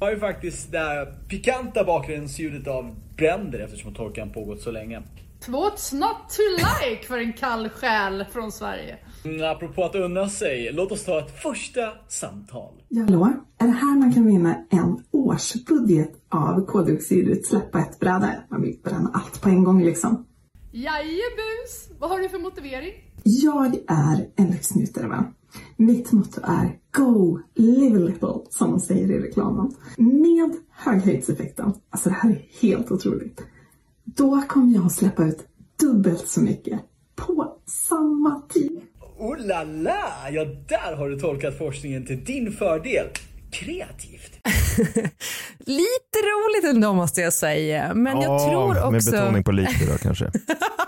har 0.00 0.10
ju 0.10 0.18
faktiskt 0.18 0.72
det 0.72 0.78
här 0.78 1.14
pikanta 1.28 1.84
bakgrundsljudet 1.84 2.68
av 2.68 2.94
bränder 3.16 3.58
eftersom 3.58 3.94
torkan 3.94 4.30
pågått 4.32 4.60
så 4.60 4.70
länge. 4.70 5.02
What's 5.46 5.94
not 5.94 6.16
to 6.28 6.42
like 6.58 7.06
för 7.06 7.18
en 7.18 7.32
kall 7.32 7.68
själ 7.68 8.24
från 8.32 8.52
Sverige? 8.52 8.98
Mm, 9.24 9.50
apropå 9.50 9.84
att 9.84 9.94
unna 9.94 10.28
sig, 10.28 10.72
låt 10.72 10.92
oss 10.92 11.04
ta 11.04 11.18
ett 11.18 11.42
första 11.42 11.92
samtal. 12.08 12.72
Hallå? 12.96 13.32
Är 13.58 13.66
det 13.66 13.72
här 13.72 13.98
man 13.98 14.14
kan 14.14 14.26
vinna 14.26 14.66
en 14.70 15.04
årsbudget 15.10 16.12
av 16.28 16.66
koldioxidutsläpp 16.66 17.72
på 17.72 17.78
ett 17.78 18.00
bräde? 18.00 18.44
Man 18.50 18.62
vill 18.62 18.78
bränna 18.84 19.10
allt 19.14 19.42
på 19.42 19.48
en 19.48 19.64
gång 19.64 19.84
liksom. 19.84 20.26
Jajebus! 20.72 21.90
Vad 21.98 22.10
har 22.10 22.20
du 22.20 22.28
för 22.28 22.38
motivering? 22.38 22.92
Jag 23.22 23.74
är 23.88 24.28
en 24.36 24.46
lyxnjutare 24.46 25.08
va. 25.08 25.24
Mitt 25.76 26.12
motto 26.12 26.40
är 26.44 26.78
Go 26.92 27.38
live 27.54 27.96
a 27.96 27.98
little, 27.98 28.34
som 28.50 28.70
de 28.70 28.80
säger 28.80 29.10
i 29.10 29.20
reklamen. 29.20 29.74
Med 29.96 30.56
höghöjdseffekten, 30.70 31.72
alltså 31.90 32.08
det 32.08 32.14
här 32.14 32.30
är 32.30 32.46
helt 32.60 32.90
otroligt. 32.90 33.42
Då 34.04 34.42
kommer 34.48 34.74
jag 34.74 34.86
att 34.86 34.92
släppa 34.92 35.24
ut 35.24 35.46
dubbelt 35.80 36.28
så 36.28 36.40
mycket 36.40 36.80
på 37.16 37.56
samma 37.88 38.42
tid. 38.48 38.80
Oh 39.18 39.46
la 39.46 39.64
la! 39.64 40.30
Ja, 40.32 40.44
där 40.44 40.96
har 40.96 41.08
du 41.08 41.20
tolkat 41.20 41.58
forskningen 41.58 42.06
till 42.06 42.24
din 42.24 42.52
fördel. 42.52 43.06
Kreativt. 43.54 44.40
lite 45.58 46.18
roligt 46.18 46.74
ändå 46.74 46.92
måste 46.92 47.20
jag 47.20 47.32
säga. 47.32 47.94
Men 47.94 48.20
jag 48.20 48.32
oh, 48.32 48.48
tror 48.48 48.70
också... 48.70 48.90
Med 48.90 49.04
betoning 49.04 49.44
på 49.44 49.52
lite 49.52 49.86
då 49.92 49.98
kanske. 49.98 50.30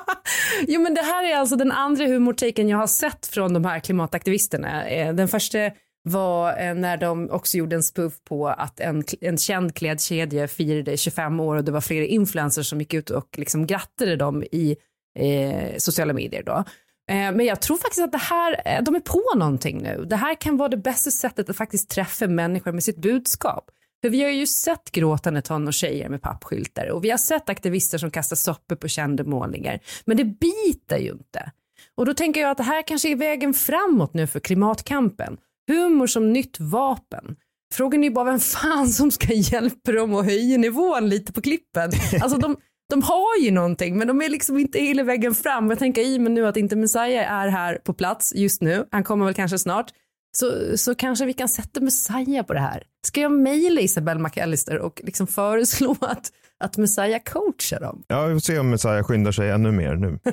jo 0.68 0.80
men 0.80 0.94
det 0.94 1.02
här 1.02 1.25
är 1.25 1.37
alltså 1.37 1.56
den 1.56 1.73
andra 1.73 2.06
humortaken 2.06 2.68
jag 2.68 2.78
har 2.78 2.87
sett 2.87 3.26
från 3.26 3.52
de 3.54 3.64
här 3.64 3.80
klimataktivisterna. 3.80 4.87
Eh, 4.88 5.14
den 5.14 5.28
första 5.28 5.58
var 6.02 6.62
eh, 6.62 6.75
när 6.75 6.96
de 6.96 7.30
också 7.30 7.56
gjorde 7.56 7.76
en 7.76 7.82
spoof 7.82 8.12
på 8.28 8.49
att 8.49 8.80
en, 8.80 9.04
en 9.20 9.38
känd 9.38 9.75
klädkedja 9.75 10.49
firade 10.49 10.96
25 10.96 11.40
år 11.40 11.56
och 11.56 11.64
det 11.64 11.73
var 11.73 11.80
flera 11.80 12.04
influencers 12.04 12.66
som 12.66 12.80
gick 12.80 12.94
ut 12.94 13.11
och 13.11 13.28
liksom 13.37 13.66
grattade 13.66 14.16
dem 14.16 14.42
i 14.42 14.76
eh, 15.18 15.76
sociala 15.78 16.12
medier 16.12 16.42
då. 16.42 16.64
Eh, 17.10 17.32
men 17.32 17.40
jag 17.40 17.60
tror 17.60 17.76
faktiskt 17.76 18.02
att 18.02 18.12
det 18.12 18.18
här, 18.18 18.62
eh, 18.64 18.82
de 18.82 18.94
är 18.94 19.00
på 19.00 19.38
någonting 19.38 19.82
nu. 19.82 20.04
Det 20.08 20.16
här 20.16 20.34
kan 20.34 20.56
vara 20.56 20.68
det 20.68 20.76
bästa 20.76 21.10
sättet 21.10 21.50
att 21.50 21.56
faktiskt 21.56 21.90
träffa 21.90 22.26
människor 22.26 22.72
med 22.72 22.84
sitt 22.84 22.98
budskap. 22.98 23.70
För 24.02 24.10
vi 24.10 24.22
har 24.22 24.30
ju 24.30 24.46
sett 24.46 24.90
gråtande 24.90 25.42
tonårstjejer 25.42 26.08
med 26.08 26.22
pappskyltar 26.22 26.90
och 26.90 27.04
vi 27.04 27.10
har 27.10 27.18
sett 27.18 27.48
aktivister 27.48 27.98
som 27.98 28.10
kastar 28.10 28.36
soppor 28.36 28.76
på 28.76 28.88
kända 28.88 29.25
målningar. 29.25 29.80
Men 30.04 30.16
det 30.16 30.25
biter 30.25 30.98
ju 30.98 31.10
inte. 31.10 31.52
Och 31.94 32.06
då 32.06 32.14
tänker 32.14 32.40
jag 32.40 32.50
att 32.50 32.56
det 32.56 32.62
här 32.62 32.82
kanske 32.82 33.08
är 33.08 33.16
vägen 33.16 33.54
framåt 33.54 34.14
nu 34.14 34.26
för 34.26 34.40
klimatkampen. 34.40 35.36
Humor 35.68 36.06
som 36.06 36.32
nytt 36.32 36.60
vapen. 36.60 37.36
Frågan 37.75 38.00
är 38.00 38.08
ju 38.08 38.14
bara 38.14 38.25
vem 38.25 38.40
fan 38.40 38.88
som 38.88 39.10
ska 39.10 39.32
hjälpa 39.32 39.92
dem 39.92 40.14
att 40.14 40.25
höja 40.25 40.58
nivån 40.58 41.08
lite 41.08 41.32
på 41.32 41.42
klippen. 41.42 41.90
Alltså 42.22 42.38
de, 42.38 42.56
de 42.88 43.02
har 43.02 43.38
ju 43.40 43.50
någonting 43.50 43.98
men 43.98 44.08
de 44.08 44.22
är 44.22 44.28
liksom 44.28 44.58
inte 44.58 44.78
hela 44.78 45.02
vägen 45.02 45.34
fram. 45.34 45.70
Jag 45.70 45.78
tänker 45.78 46.02
i 46.02 46.18
men 46.18 46.34
nu 46.34 46.46
att 46.46 46.56
inte 46.56 46.76
Messiah 46.76 47.32
är 47.32 47.48
här 47.48 47.74
på 47.84 47.94
plats 47.94 48.32
just 48.34 48.62
nu. 48.62 48.86
Han 48.90 49.04
kommer 49.04 49.24
väl 49.24 49.34
kanske 49.34 49.58
snart. 49.58 49.90
Så, 50.36 50.78
så 50.78 50.94
kanske 50.94 51.24
vi 51.24 51.32
kan 51.32 51.48
sätta 51.48 51.80
Messiah 51.80 52.46
på 52.46 52.52
det 52.52 52.60
här. 52.60 52.82
Ska 53.06 53.20
jag 53.20 53.32
mejla 53.32 53.80
Isabelle 53.80 54.20
McAllister 54.20 54.78
och 54.78 55.00
liksom 55.04 55.26
föreslå 55.26 55.96
att, 56.00 56.32
att 56.64 56.76
Messiah 56.76 57.20
coachar 57.22 57.80
dem? 57.80 58.04
Ja, 58.06 58.26
vi 58.26 58.34
får 58.34 58.40
se 58.40 58.58
om 58.58 58.70
Messiah 58.70 59.02
skyndar 59.02 59.32
sig 59.32 59.50
ännu 59.50 59.72
mer 59.72 59.96
nu. 59.96 60.18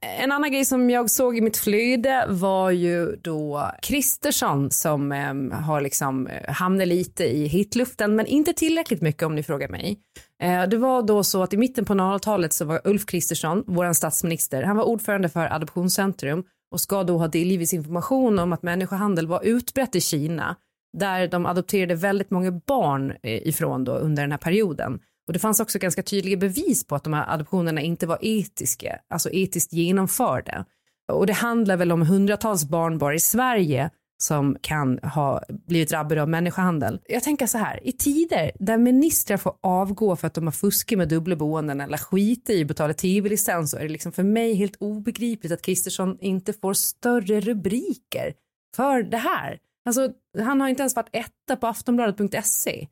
En 0.00 0.32
annan 0.32 0.52
grej 0.52 0.64
som 0.64 0.90
jag 0.90 1.10
såg 1.10 1.38
i 1.38 1.40
mitt 1.40 1.56
flöde 1.56 2.26
var 2.28 2.70
ju 2.70 3.16
då 3.16 3.70
Kristersson 3.82 4.70
som 4.70 5.12
eh, 5.12 5.58
har 5.60 5.80
liksom 5.80 6.26
eh, 6.26 6.54
hamnat 6.54 6.88
lite 6.88 7.24
i 7.24 7.46
hitluften 7.46 8.16
men 8.16 8.26
inte 8.26 8.52
tillräckligt 8.52 9.02
mycket 9.02 9.22
om 9.22 9.34
ni 9.34 9.42
frågar 9.42 9.68
mig. 9.68 9.98
Eh, 10.42 10.62
det 10.68 10.76
var 10.76 11.02
då 11.02 11.24
så 11.24 11.42
att 11.42 11.54
i 11.54 11.56
mitten 11.56 11.84
på 11.84 11.94
00-talet 11.94 12.52
så 12.52 12.64
var 12.64 12.80
Ulf 12.84 13.06
Kristersson, 13.06 13.64
vår 13.66 13.92
statsminister, 13.92 14.62
han 14.62 14.76
var 14.76 14.84
ordförande 14.84 15.28
för 15.28 15.52
Adoptionscentrum 15.54 16.44
och 16.72 16.80
ska 16.80 17.04
då 17.04 17.18
ha 17.18 17.28
delgivits 17.28 17.74
information 17.74 18.38
om 18.38 18.52
att 18.52 18.62
människohandel 18.62 19.26
var 19.26 19.44
utbrett 19.44 19.96
i 19.96 20.00
Kina 20.00 20.56
där 20.98 21.28
de 21.28 21.46
adopterade 21.46 21.94
väldigt 21.94 22.30
många 22.30 22.50
barn 22.50 23.10
eh, 23.22 23.48
ifrån 23.48 23.84
då 23.84 23.92
under 23.92 24.22
den 24.22 24.32
här 24.32 24.38
perioden. 24.38 24.98
Och 25.26 25.32
det 25.32 25.38
fanns 25.38 25.60
också 25.60 25.78
ganska 25.78 26.02
tydliga 26.02 26.36
bevis 26.36 26.86
på 26.86 26.94
att 26.94 27.04
de 27.04 27.12
här 27.12 27.34
adoptionerna 27.34 27.80
inte 27.80 28.06
var 28.06 28.18
etiska, 28.20 28.98
alltså 29.10 29.30
etiskt 29.32 29.72
genomförda. 29.72 30.64
Och 31.12 31.26
det 31.26 31.32
handlar 31.32 31.76
väl 31.76 31.92
om 31.92 32.02
hundratals 32.02 32.64
barn 32.64 32.98
bara 32.98 33.14
i 33.14 33.20
Sverige 33.20 33.90
som 34.18 34.56
kan 34.60 34.98
ha 34.98 35.42
blivit 35.48 35.88
drabbade 35.88 36.22
av 36.22 36.28
människohandel. 36.28 37.00
Jag 37.08 37.22
tänker 37.22 37.46
så 37.46 37.58
här, 37.58 37.86
i 37.86 37.92
tider 37.92 38.52
där 38.58 38.78
ministrar 38.78 39.36
får 39.36 39.54
avgå 39.62 40.16
för 40.16 40.26
att 40.26 40.34
de 40.34 40.44
har 40.44 40.52
fuskat 40.52 40.98
med 40.98 41.08
dubbla 41.08 41.36
boenden 41.36 41.80
eller 41.80 41.98
skiter 41.98 42.54
i 42.54 42.62
att 42.62 42.68
betala 42.68 42.94
tv-licens 42.94 43.70
så 43.70 43.76
är 43.76 43.82
det 43.82 43.88
liksom 43.88 44.12
för 44.12 44.22
mig 44.22 44.54
helt 44.54 44.76
obegripligt 44.80 45.52
att 45.52 45.62
Kristersson 45.62 46.18
inte 46.20 46.52
får 46.52 46.74
större 46.74 47.40
rubriker 47.40 48.34
för 48.76 49.02
det 49.02 49.16
här. 49.16 49.58
Alltså, 49.86 50.10
han 50.38 50.60
har 50.60 50.68
inte 50.68 50.82
ens 50.82 50.96
varit 50.96 51.10
etta 51.12 51.56
på 51.56 51.66
aftonbladet.se. 51.66 52.88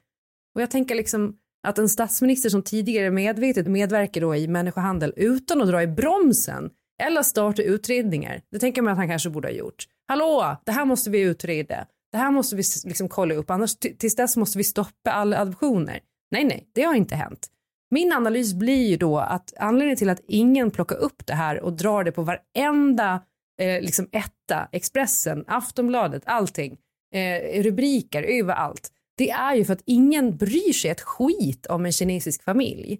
Och 0.54 0.62
jag 0.62 0.70
tänker 0.70 0.94
liksom 0.94 1.36
att 1.66 1.78
en 1.78 1.88
statsminister 1.88 2.50
som 2.50 2.62
tidigare 2.62 3.10
medvetet 3.10 3.66
medverkar 3.66 4.20
då 4.20 4.36
i 4.36 4.48
människohandel 4.48 5.12
utan 5.16 5.62
att 5.62 5.68
dra 5.68 5.82
i 5.82 5.86
bromsen 5.86 6.70
eller 7.02 7.22
starta 7.22 7.62
utredningar, 7.62 8.42
det 8.50 8.58
tänker 8.58 8.82
man 8.82 8.92
att 8.92 8.98
han 8.98 9.08
kanske 9.08 9.30
borde 9.30 9.48
ha 9.48 9.52
gjort. 9.52 9.84
Hallå, 10.08 10.56
det 10.64 10.72
här 10.72 10.84
måste 10.84 11.10
vi 11.10 11.20
utreda. 11.20 11.86
Det 12.12 12.18
här 12.18 12.30
måste 12.30 12.56
vi 12.56 12.62
liksom 12.84 13.08
kolla 13.08 13.34
upp, 13.34 13.50
annars 13.50 13.76
tills 13.76 14.16
dess 14.16 14.36
måste 14.36 14.58
vi 14.58 14.64
stoppa 14.64 15.10
alla 15.10 15.38
adoptioner. 15.38 16.00
Nej, 16.30 16.44
nej, 16.44 16.68
det 16.74 16.82
har 16.82 16.94
inte 16.94 17.16
hänt. 17.16 17.48
Min 17.90 18.12
analys 18.12 18.54
blir 18.54 18.88
ju 18.88 18.96
då 18.96 19.18
att 19.18 19.52
anledningen 19.56 19.96
till 19.96 20.10
att 20.10 20.20
ingen 20.28 20.70
plockar 20.70 20.96
upp 20.96 21.26
det 21.26 21.34
här 21.34 21.60
och 21.60 21.72
drar 21.72 22.04
det 22.04 22.12
på 22.12 22.22
varenda 22.22 23.22
eh, 23.60 23.82
liksom 23.82 24.08
etta, 24.12 24.68
Expressen, 24.72 25.44
Aftonbladet, 25.46 26.22
allting, 26.26 26.76
eh, 27.14 27.62
rubriker 27.62 28.23
överallt. 28.23 28.90
Det 29.16 29.30
är 29.30 29.54
ju 29.54 29.64
för 29.64 29.73
att 29.73 29.83
ingen 29.87 30.37
bryr 30.37 30.73
sig 30.73 30.90
ett 30.90 31.00
skit 31.00 31.66
om 31.66 31.87
en 31.87 31.92
kinesisk 31.92 32.42
familj. 32.42 32.99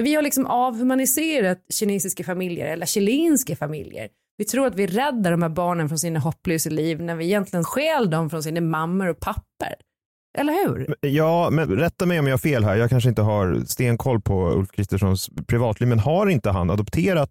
Vi 0.00 0.14
har 0.14 0.22
liksom 0.22 0.46
avhumaniserat 0.46 1.58
kinesiska 1.74 2.24
familjer 2.24 2.66
eller 2.66 2.86
chilenska 2.86 3.56
familjer. 3.56 4.08
Vi 4.36 4.44
tror 4.44 4.66
att 4.66 4.74
vi 4.74 4.86
räddar 4.86 5.30
de 5.30 5.42
här 5.42 5.48
barnen 5.48 5.88
från 5.88 5.98
sina 5.98 6.18
hopplösa 6.18 6.70
liv 6.70 7.02
när 7.02 7.16
vi 7.16 7.24
egentligen 7.24 7.64
stjäl 7.64 8.10
dem 8.10 8.30
från 8.30 8.42
sina 8.42 8.60
mammor 8.60 9.08
och 9.08 9.20
papper. 9.20 9.74
Eller 10.38 10.52
hur? 10.52 10.94
Ja, 11.00 11.50
men 11.50 11.70
rätta 11.70 12.06
mig 12.06 12.18
om 12.18 12.26
jag 12.26 12.32
har 12.32 12.38
fel 12.38 12.64
här. 12.64 12.76
Jag 12.76 12.90
kanske 12.90 13.08
inte 13.08 13.22
har 13.22 13.64
stenkoll 13.66 14.20
på 14.20 14.50
Ulf 14.52 14.70
Kristerssons 14.70 15.30
privatliv, 15.46 15.88
men 15.88 15.98
har 15.98 16.26
inte 16.26 16.50
han 16.50 16.70
adopterat 16.70 17.30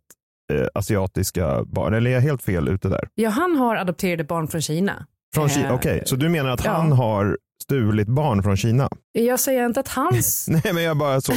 eh, 0.53 0.67
asiatiska 0.73 1.63
barn? 1.63 1.93
Eller 1.93 2.09
är 2.11 2.13
jag 2.13 2.21
helt 2.21 2.43
fel 2.43 2.67
ute 2.67 2.89
där? 2.89 3.09
Ja, 3.15 3.29
han 3.29 3.55
har 3.55 3.75
adopterade 3.75 4.23
barn 4.23 4.47
från 4.47 4.61
Kina. 4.61 5.05
Från 5.35 5.49
Kina? 5.49 5.73
Okej, 5.73 5.95
okay. 5.95 6.05
så 6.05 6.15
du 6.15 6.29
menar 6.29 6.49
att 6.49 6.65
ja. 6.65 6.71
han 6.71 6.91
har 6.91 7.37
stulit 7.63 8.07
barn 8.07 8.43
från 8.43 8.57
Kina? 8.57 8.89
Jag 9.11 9.39
säger 9.39 9.65
inte 9.65 9.79
att 9.79 9.87
hans... 9.87 10.47
Nej, 10.49 10.73
men 10.73 10.83
jag 10.83 10.97
bara 10.97 11.21
så. 11.21 11.33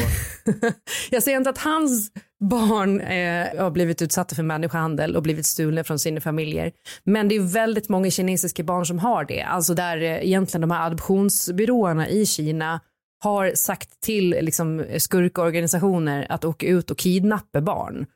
jag 1.10 1.22
säger 1.22 1.38
inte 1.38 1.50
att 1.50 1.58
hans 1.58 2.10
barn 2.40 3.00
eh, 3.00 3.62
har 3.62 3.70
blivit 3.70 4.02
utsatta 4.02 4.34
för 4.34 4.42
människohandel 4.42 5.16
och 5.16 5.22
blivit 5.22 5.46
stulna 5.46 5.84
från 5.84 5.98
sina 5.98 6.20
familjer. 6.20 6.72
Men 7.04 7.28
det 7.28 7.36
är 7.36 7.40
väldigt 7.40 7.88
många 7.88 8.10
kinesiska 8.10 8.62
barn 8.62 8.86
som 8.86 8.98
har 8.98 9.24
det. 9.24 9.42
Alltså 9.42 9.74
där 9.74 10.02
eh, 10.02 10.26
egentligen 10.26 10.60
de 10.60 10.70
här 10.70 10.86
adoptionsbyråerna 10.86 12.08
i 12.08 12.26
Kina 12.26 12.80
har 13.22 13.52
sagt 13.54 14.00
till 14.00 14.30
liksom, 14.30 14.84
skurkorganisationer 14.98 16.26
att 16.28 16.44
åka 16.44 16.66
ut 16.66 16.90
och 16.90 16.98
kidnappa 16.98 17.60
barn. 17.60 18.06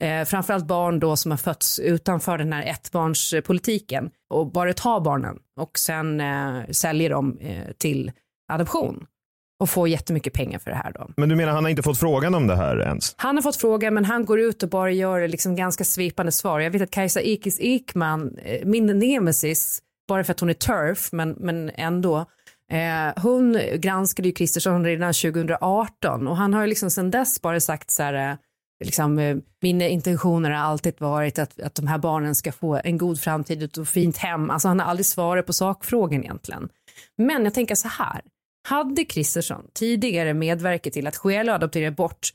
Eh, 0.00 0.24
framförallt 0.24 0.66
barn 0.66 1.00
då 1.00 1.16
som 1.16 1.30
har 1.30 1.38
fötts 1.38 1.78
utanför 1.78 2.38
den 2.38 2.52
här 2.52 2.66
ettbarnspolitiken 2.66 4.10
och 4.30 4.52
bara 4.52 4.72
ta 4.72 5.00
barnen 5.00 5.38
och 5.60 5.78
sen 5.78 6.20
eh, 6.20 6.66
säljer 6.70 7.10
dem 7.10 7.38
eh, 7.40 7.72
till 7.78 8.12
adoption 8.52 9.06
och 9.60 9.70
får 9.70 9.88
jättemycket 9.88 10.32
pengar 10.32 10.58
för 10.58 10.70
det 10.70 10.76
här 10.76 10.92
då. 10.92 11.10
Men 11.16 11.28
du 11.28 11.36
menar 11.36 11.52
han 11.52 11.64
har 11.64 11.70
inte 11.70 11.82
fått 11.82 11.98
frågan 11.98 12.34
om 12.34 12.46
det 12.46 12.56
här 12.56 12.80
ens? 12.80 13.14
Han 13.16 13.36
har 13.36 13.42
fått 13.42 13.56
frågan 13.56 13.94
men 13.94 14.04
han 14.04 14.24
går 14.24 14.40
ut 14.40 14.62
och 14.62 14.68
bara 14.68 14.90
gör 14.90 15.28
liksom 15.28 15.56
ganska 15.56 15.84
svepande 15.84 16.32
svar. 16.32 16.60
Jag 16.60 16.70
vet 16.70 16.82
att 16.82 16.90
Kajsa 16.90 17.20
Ekis 17.20 17.60
Ekman, 17.60 18.38
eh, 18.42 18.66
min 18.66 18.86
nemesis, 18.86 19.82
bara 20.08 20.24
för 20.24 20.32
att 20.32 20.40
hon 20.40 20.50
är 20.50 20.54
turf 20.54 21.12
men, 21.12 21.30
men 21.30 21.70
ändå, 21.74 22.18
eh, 22.72 23.22
hon 23.22 23.60
granskade 23.74 24.28
ju 24.28 24.34
Kristersson 24.34 24.84
redan 24.84 25.14
2018 25.14 26.28
och 26.28 26.36
han 26.36 26.54
har 26.54 26.60
ju 26.60 26.66
liksom 26.66 26.90
sedan 26.90 27.10
dess 27.10 27.42
bara 27.42 27.60
sagt 27.60 27.90
så 27.90 28.02
här 28.02 28.30
eh, 28.30 28.36
liksom, 28.84 29.18
eh, 29.18 29.36
min 29.62 29.82
intention 29.82 30.44
har 30.44 30.52
alltid 30.52 31.00
varit 31.00 31.38
att, 31.38 31.60
att 31.60 31.74
de 31.74 31.86
här 31.86 31.98
barnen 31.98 32.34
ska 32.34 32.52
få 32.52 32.80
en 32.84 32.98
god 32.98 33.20
framtid 33.20 33.62
och 33.62 33.82
ett 33.82 33.88
fint 33.88 34.16
hem. 34.16 34.50
Alltså 34.50 34.68
han 34.68 34.80
har 34.80 34.86
aldrig 34.86 35.06
svarat 35.06 35.46
på 35.46 35.52
sakfrågan 35.52 36.22
egentligen. 36.22 36.68
Men 37.16 37.44
jag 37.44 37.54
tänker 37.54 37.74
så 37.74 37.88
här, 37.88 38.20
hade 38.68 39.04
Kristersson 39.04 39.64
tidigare 39.74 40.34
medverkat 40.34 40.92
till 40.92 41.06
att 41.06 41.16
stjäla 41.16 41.52
och 41.52 41.56
adoptera 41.56 41.90
bort 41.90 42.28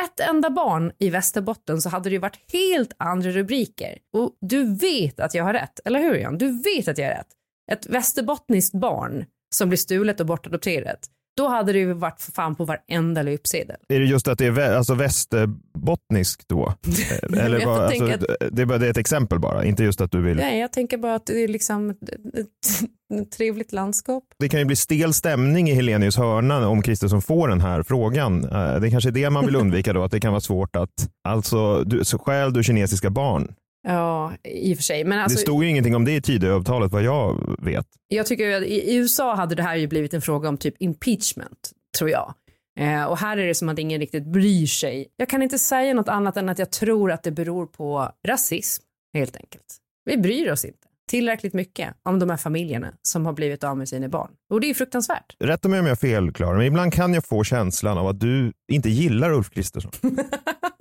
ett 0.00 0.20
enda 0.20 0.50
barn 0.50 0.92
i 0.98 1.10
Västerbotten 1.10 1.82
så 1.82 1.88
hade 1.88 2.08
det 2.08 2.12
ju 2.12 2.18
varit 2.18 2.52
helt 2.52 2.92
andra 2.98 3.30
rubriker. 3.30 3.98
Och 4.12 4.36
du 4.40 4.76
vet 4.76 5.20
att 5.20 5.34
jag 5.34 5.44
har 5.44 5.52
rätt, 5.52 5.80
eller 5.84 6.00
hur 6.00 6.14
Jan? 6.14 6.38
Du 6.38 6.62
vet 6.62 6.88
att 6.88 6.98
jag 6.98 7.06
har 7.06 7.14
rätt. 7.14 7.28
Ett 7.72 7.86
västerbottniskt 7.86 8.74
barn 8.74 9.24
som 9.54 9.68
blir 9.68 9.76
stulet 9.76 10.20
och 10.20 10.26
bortadopterat 10.26 11.08
då 11.36 11.48
hade 11.48 11.72
det 11.72 11.78
ju 11.78 11.92
varit 11.92 12.20
för 12.20 12.32
fan 12.32 12.54
på 12.54 12.64
varenda 12.64 13.22
löpsedel. 13.22 13.76
Är 13.88 14.00
det 14.00 14.06
just 14.06 14.28
att 14.28 14.38
det 14.38 14.46
är 14.46 14.50
vä 14.50 14.76
alltså 14.76 14.94
västerbottniskt 14.94 16.48
då? 16.48 16.74
Eller 17.38 17.64
bara, 17.64 17.86
alltså, 17.86 18.04
att... 18.04 18.24
det, 18.50 18.62
är 18.62 18.66
bara, 18.66 18.78
det 18.78 18.86
är 18.86 18.90
ett 18.90 18.96
exempel 18.96 19.38
bara, 19.38 19.64
inte 19.64 19.84
just 19.84 20.00
att 20.00 20.12
du 20.12 20.22
vill... 20.22 20.36
Nej, 20.36 20.60
jag 20.60 20.72
tänker 20.72 20.98
bara 20.98 21.14
att 21.14 21.26
det 21.26 21.44
är 21.44 21.48
liksom 21.48 21.90
ett, 21.90 23.30
trevligt 23.36 23.72
landskap. 23.72 24.24
Det 24.38 24.48
kan 24.48 24.60
ju 24.60 24.66
bli 24.66 24.76
stel 24.76 25.14
stämning 25.14 25.70
i 25.70 25.74
Helenius 25.74 26.16
hörna 26.16 26.68
om 26.68 26.82
Kristersson 26.82 27.22
får 27.22 27.48
den 27.48 27.60
här 27.60 27.82
frågan. 27.82 28.44
Eh, 28.44 28.50
det 28.50 28.88
är 28.88 28.90
kanske 28.90 29.10
är 29.10 29.12
det 29.12 29.30
man 29.30 29.46
vill 29.46 29.56
undvika 29.56 29.92
då, 29.92 30.02
att 30.02 30.10
det 30.10 30.20
kan 30.20 30.32
vara 30.32 30.40
svårt 30.40 30.76
att, 30.76 31.08
alltså, 31.28 31.84
du, 31.84 32.04
så 32.04 32.18
stjäl 32.18 32.52
du 32.52 32.62
kinesiska 32.62 33.10
barn? 33.10 33.54
Ja, 33.84 34.32
i 34.44 34.72
och 34.72 34.76
för 34.76 34.82
sig. 34.82 35.04
Men 35.04 35.18
alltså, 35.18 35.36
det 35.36 35.40
stod 35.40 35.64
ju 35.64 35.70
ingenting 35.70 35.96
om 35.96 36.04
det 36.04 36.12
i 36.12 36.22
Tidöavtalet 36.22 36.92
vad 36.92 37.02
jag 37.02 37.56
vet. 37.62 37.86
Jag 38.08 38.26
tycker 38.26 38.56
att 38.56 38.62
i 38.62 38.96
USA 38.96 39.34
hade 39.34 39.54
det 39.54 39.62
här 39.62 39.76
ju 39.76 39.86
blivit 39.86 40.14
en 40.14 40.22
fråga 40.22 40.48
om 40.48 40.58
typ 40.58 40.74
impeachment, 40.78 41.72
tror 41.98 42.10
jag. 42.10 42.34
Eh, 42.80 43.04
och 43.04 43.18
här 43.18 43.36
är 43.36 43.46
det 43.46 43.54
som 43.54 43.68
att 43.68 43.78
ingen 43.78 44.00
riktigt 44.00 44.26
bryr 44.26 44.66
sig. 44.66 45.06
Jag 45.16 45.28
kan 45.28 45.42
inte 45.42 45.58
säga 45.58 45.94
något 45.94 46.08
annat 46.08 46.36
än 46.36 46.48
att 46.48 46.58
jag 46.58 46.70
tror 46.70 47.12
att 47.12 47.22
det 47.22 47.30
beror 47.30 47.66
på 47.66 48.10
rasism, 48.26 48.82
helt 49.14 49.36
enkelt. 49.36 49.76
Vi 50.04 50.16
bryr 50.16 50.52
oss 50.52 50.64
inte 50.64 50.78
tillräckligt 51.10 51.52
mycket 51.52 51.94
om 52.02 52.18
de 52.18 52.30
här 52.30 52.36
familjerna 52.36 52.92
som 53.02 53.26
har 53.26 53.32
blivit 53.32 53.64
av 53.64 53.76
med 53.76 53.88
sina 53.88 54.08
barn. 54.08 54.30
Och 54.50 54.60
det 54.60 54.70
är 54.70 54.74
fruktansvärt. 54.74 55.36
Rätta 55.38 55.68
mig 55.68 55.80
om 55.80 55.86
jag 55.86 55.92
är 55.92 55.96
fel, 55.96 56.32
Klara, 56.32 56.56
men 56.56 56.66
ibland 56.66 56.92
kan 56.92 57.14
jag 57.14 57.24
få 57.24 57.44
känslan 57.44 57.98
av 57.98 58.08
att 58.08 58.20
du 58.20 58.52
inte 58.72 58.90
gillar 58.90 59.32
Ulf 59.32 59.50
Kristersson. 59.50 59.92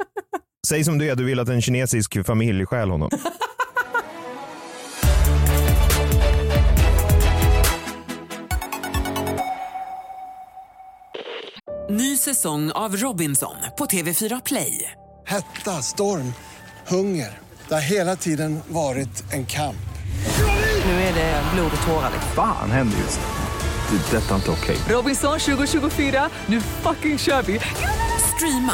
Säg 0.68 0.84
som 0.84 0.98
du 0.98 1.10
är, 1.10 1.16
du 1.16 1.24
vill 1.24 1.40
att 1.40 1.50
en 1.50 1.62
kinesisk 1.62 2.26
familj 2.26 2.66
stjäl 2.66 2.90
honom. 2.90 3.10
Ny 11.90 12.18
säsong 12.18 12.72
av 12.72 12.96
Robinson 12.96 13.56
på 13.78 13.86
TV4 13.86 14.42
Play. 14.46 14.92
Hetta, 15.28 15.72
storm, 15.72 16.34
hunger. 16.88 17.40
Det 17.68 17.74
har 17.74 17.82
hela 17.82 18.16
tiden 18.16 18.60
varit 18.68 19.34
en 19.34 19.46
kamp. 19.46 19.76
Nu 20.86 20.92
är 20.92 21.14
det 21.14 21.44
blod 21.54 21.72
och 21.82 21.88
tårar. 21.88 22.12
Fan 22.36 22.72
händer 22.72 22.98
just 22.98 23.20
nu? 23.20 23.28
Det. 23.90 24.18
är 24.18 24.22
Detta 24.22 24.32
är 24.32 24.36
inte 24.36 24.52
okej. 24.52 24.78
Robinson 24.90 25.40
2024, 25.40 26.30
nu 26.48 26.62
fucking 26.62 27.18
kör 27.18 27.42
vi! 27.42 27.60
Streama 28.36 28.74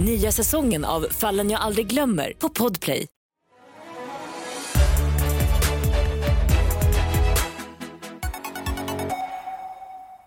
Nya 0.00 0.32
säsongen 0.32 0.84
av 0.84 1.06
Fallen 1.10 1.50
jag 1.50 1.60
aldrig 1.60 1.86
glömmer 1.86 2.32
på 2.38 2.48
Podplay. 2.48 3.06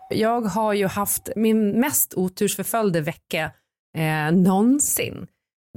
Jag 0.09 0.41
har 0.41 0.73
ju 0.73 0.87
haft 0.87 1.29
min 1.35 1.79
mest 1.79 2.13
otursförföljde 2.13 3.01
vecka 3.01 3.51
eh, 3.97 4.31
någonsin. 4.31 5.27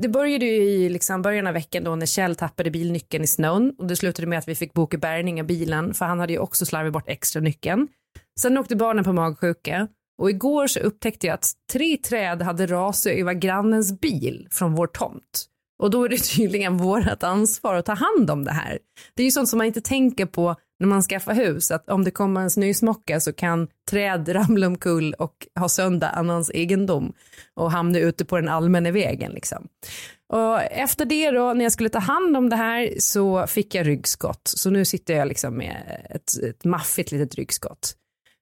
Det 0.02 0.08
började 0.08 0.44
ju 0.44 0.62
i 0.62 0.88
liksom 0.88 1.22
början 1.22 1.46
av 1.46 1.54
veckan 1.54 1.84
då 1.84 1.96
när 1.96 2.06
Kjell 2.06 2.36
tappade 2.36 2.70
bilnyckeln 2.70 3.24
i 3.24 3.26
snön 3.26 3.74
och 3.78 3.86
det 3.86 3.96
slutade 3.96 4.26
med 4.26 4.38
att 4.38 4.48
vi 4.48 4.54
fick 4.54 4.72
boka 4.72 4.98
bärgning 4.98 5.40
av 5.40 5.46
bilen 5.46 5.94
för 5.94 6.04
han 6.04 6.20
hade 6.20 6.32
ju 6.32 6.38
också 6.38 6.66
slarvat 6.66 6.92
bort 6.92 7.08
extra 7.08 7.40
nyckeln. 7.42 7.88
Sen 8.40 8.58
åkte 8.58 8.76
barnen 8.76 9.04
på 9.04 9.12
magsjuka 9.12 9.88
och 10.18 10.30
igår 10.30 10.66
så 10.66 10.80
upptäckte 10.80 11.26
jag 11.26 11.34
att 11.34 11.52
tre 11.72 11.96
träd 11.96 12.42
hade 12.42 12.66
rasat 12.66 13.12
över 13.12 13.32
grannens 13.32 14.00
bil 14.00 14.48
från 14.50 14.74
vår 14.74 14.86
tomt. 14.86 15.46
Och 15.78 15.90
då 15.90 16.04
är 16.04 16.08
det 16.08 16.16
tydligen 16.36 16.76
vårt 16.76 17.22
ansvar 17.22 17.74
att 17.74 17.86
ta 17.86 17.94
hand 17.94 18.30
om 18.30 18.44
det 18.44 18.52
här. 18.52 18.78
Det 19.14 19.22
är 19.22 19.24
ju 19.24 19.30
sånt 19.30 19.48
som 19.48 19.58
man 19.58 19.66
inte 19.66 19.80
tänker 19.80 20.26
på 20.26 20.56
när 20.80 20.86
man 20.86 21.02
skaffar 21.02 21.34
hus, 21.34 21.70
att 21.70 21.90
om 21.90 22.04
det 22.04 22.10
kommer 22.10 22.40
en 22.40 22.50
snösmocka 22.50 23.20
så 23.20 23.32
kan 23.32 23.68
träd 23.90 24.28
ramla 24.34 24.66
omkull 24.66 25.14
och 25.14 25.46
ha 25.58 25.68
sönder 25.68 26.10
annans 26.14 26.50
egendom 26.50 27.12
och 27.54 27.70
hamna 27.70 27.98
ute 27.98 28.24
på 28.24 28.36
den 28.36 28.48
allmänna 28.48 28.90
vägen. 28.90 29.32
Liksom. 29.32 29.68
Och 30.32 30.62
efter 30.62 31.04
det 31.04 31.30
då, 31.30 31.52
när 31.52 31.64
jag 31.64 31.72
skulle 31.72 31.88
ta 31.88 31.98
hand 31.98 32.36
om 32.36 32.48
det 32.48 32.56
här 32.56 32.94
så 32.98 33.46
fick 33.46 33.74
jag 33.74 33.86
ryggskott. 33.86 34.40
Så 34.44 34.70
nu 34.70 34.84
sitter 34.84 35.14
jag 35.14 35.28
liksom 35.28 35.56
med 35.56 36.06
ett, 36.10 36.42
ett 36.42 36.64
maffigt 36.64 37.12
litet 37.12 37.34
ryggskott. 37.34 37.94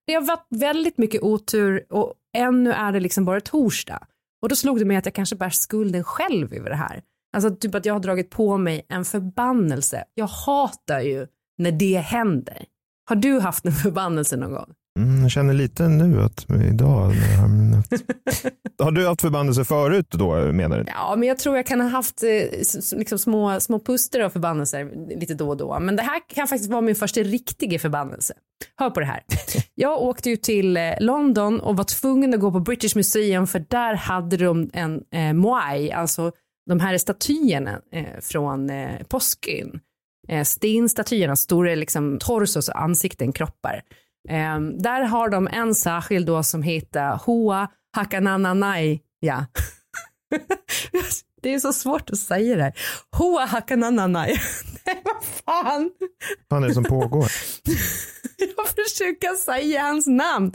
Det 0.06 0.14
har 0.14 0.23
varit 0.23 0.46
väldigt 0.50 0.99
mycket 0.99 1.23
otur 1.23 1.87
och 1.90 2.14
ännu 2.37 2.73
är 2.73 2.92
det 2.92 3.00
liksom 3.00 3.25
bara 3.25 3.40
torsdag. 3.40 4.06
Och 4.42 4.49
då 4.49 4.56
slog 4.56 4.78
det 4.78 4.84
mig 4.84 4.96
att 4.96 5.06
jag 5.06 5.14
kanske 5.14 5.37
bär 5.37 5.50
skulden 5.50 6.04
själv 6.04 6.54
över 6.54 6.70
det 6.70 6.76
här. 6.76 7.02
Alltså 7.37 7.56
typ 7.56 7.75
att 7.75 7.87
jag 7.87 7.94
har 7.94 8.00
dragit 8.00 8.30
på 8.30 8.56
mig 8.56 8.87
en 8.88 9.04
förbannelse. 9.04 10.04
Jag 10.14 10.26
hatar 10.26 11.00
ju 11.00 11.26
när 11.58 11.73
det 11.73 11.99
händer. 11.99 12.64
Har 13.08 13.16
du 13.16 13.40
haft 13.40 13.66
en 13.66 13.73
förbannelse 13.73 14.37
någon 14.37 14.52
gång? 14.52 14.75
Mm, 14.99 15.23
jag 15.23 15.31
känner 15.31 15.55
lite 15.55 15.89
nu 15.89 16.23
att 16.23 16.47
idag. 16.71 17.13
har 18.79 18.91
du 18.91 19.07
haft 19.07 19.21
förbannelse 19.21 19.65
förut 19.65 20.07
då 20.11 20.53
menar 20.53 20.79
du? 20.79 20.85
Ja, 20.87 21.15
men 21.17 21.29
jag 21.29 21.39
tror 21.39 21.57
jag 21.57 21.67
kan 21.67 21.81
ha 21.81 21.89
haft 21.89 22.23
eh, 22.23 22.99
liksom 22.99 23.19
små, 23.19 23.61
små 23.61 23.81
puster 23.81 24.21
av 24.21 24.31
förbannelser 24.31 24.91
lite 25.21 25.35
då 25.35 25.49
och 25.49 25.57
då. 25.57 25.81
Men 25.81 25.97
det 25.97 26.03
här 26.03 26.21
kan 26.29 26.49
faktiskt 26.49 26.71
vara 26.71 26.81
min 26.81 26.95
första 26.95 27.21
riktiga 27.21 27.79
förbannelse. 27.79 28.35
Hör 28.77 28.91
på 28.91 29.01
det 29.01 29.07
här. 29.07 29.23
Jag 29.75 30.03
åkte 30.03 30.31
ju 30.31 30.37
till 30.37 30.77
eh, 30.77 30.93
London 31.01 31.61
och 31.61 31.77
var 31.77 31.85
tvungen 31.85 32.35
att 32.35 32.41
gå 32.41 32.53
på 32.53 32.61
British 32.61 32.97
Museum 32.97 33.47
för 33.47 33.65
där 33.69 33.95
hade 33.95 34.37
de 34.37 34.71
en 34.73 35.03
eh, 35.13 35.33
Moai, 35.33 35.91
alltså 35.91 36.33
de 36.67 36.81
här 36.81 36.99
statyerna 36.99 37.81
eh, 37.93 38.21
från 38.21 38.71
eh, 38.71 39.03
påskön. 39.09 39.80
Eh, 40.28 40.45
stenstatyerna, 40.45 41.37
stora 41.37 41.75
liksom 41.75 42.19
torsos 42.19 42.69
ansikten, 42.69 43.33
kroppar. 43.33 43.83
Eh, 44.28 44.60
där 44.60 45.02
har 45.02 45.28
de 45.28 45.49
en 45.52 45.75
särskild 45.75 46.26
då 46.26 46.43
som 46.43 46.63
heter 46.63 47.21
Hoa 47.25 47.69
Hakanananai. 47.97 49.00
Ja. 49.21 49.47
det 51.43 51.54
är 51.54 51.58
så 51.58 51.73
svårt 51.73 52.10
att 52.10 52.19
säga 52.19 52.56
det 52.56 52.63
här. 52.63 52.75
Hoa 53.17 53.45
Hakanananai. 53.45 54.28
Nej, 54.87 55.02
vad 55.04 55.25
fan. 55.25 55.91
Vad 56.49 56.65
är 56.65 56.69
det 56.69 56.75
som 56.75 56.84
pågår? 56.84 57.26
Jag 58.56 58.69
försöker 58.69 59.34
säga 59.37 59.82
hans 59.82 60.06
namn. 60.06 60.52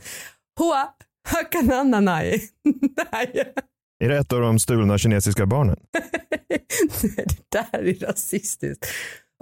Hoa 0.60 0.90
Hakanananai. 1.30 2.42
Nej. 3.12 3.54
Är 4.04 4.10
det 4.10 4.18
ett 4.18 4.34
av 4.34 4.42
de 4.42 4.60
stulna 4.60 4.98
kinesiska 4.98 5.46
barnen? 5.46 5.80
Nej, 5.94 7.26
det 7.28 7.52
där 7.52 7.88
är 7.88 8.08
rasistiskt. 8.08 8.86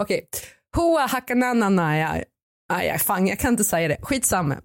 Okej. 0.02 0.18
Okay. 0.18 0.42
Hoa 0.76 1.06
Hakanananaya. 1.06 2.24
Aj, 2.70 3.00
fan, 3.00 3.28
jag 3.28 3.40
kan 3.40 3.54
inte 3.54 3.64
säga 3.64 3.88
det. 3.88 3.98
Skitsamma. 4.02 4.58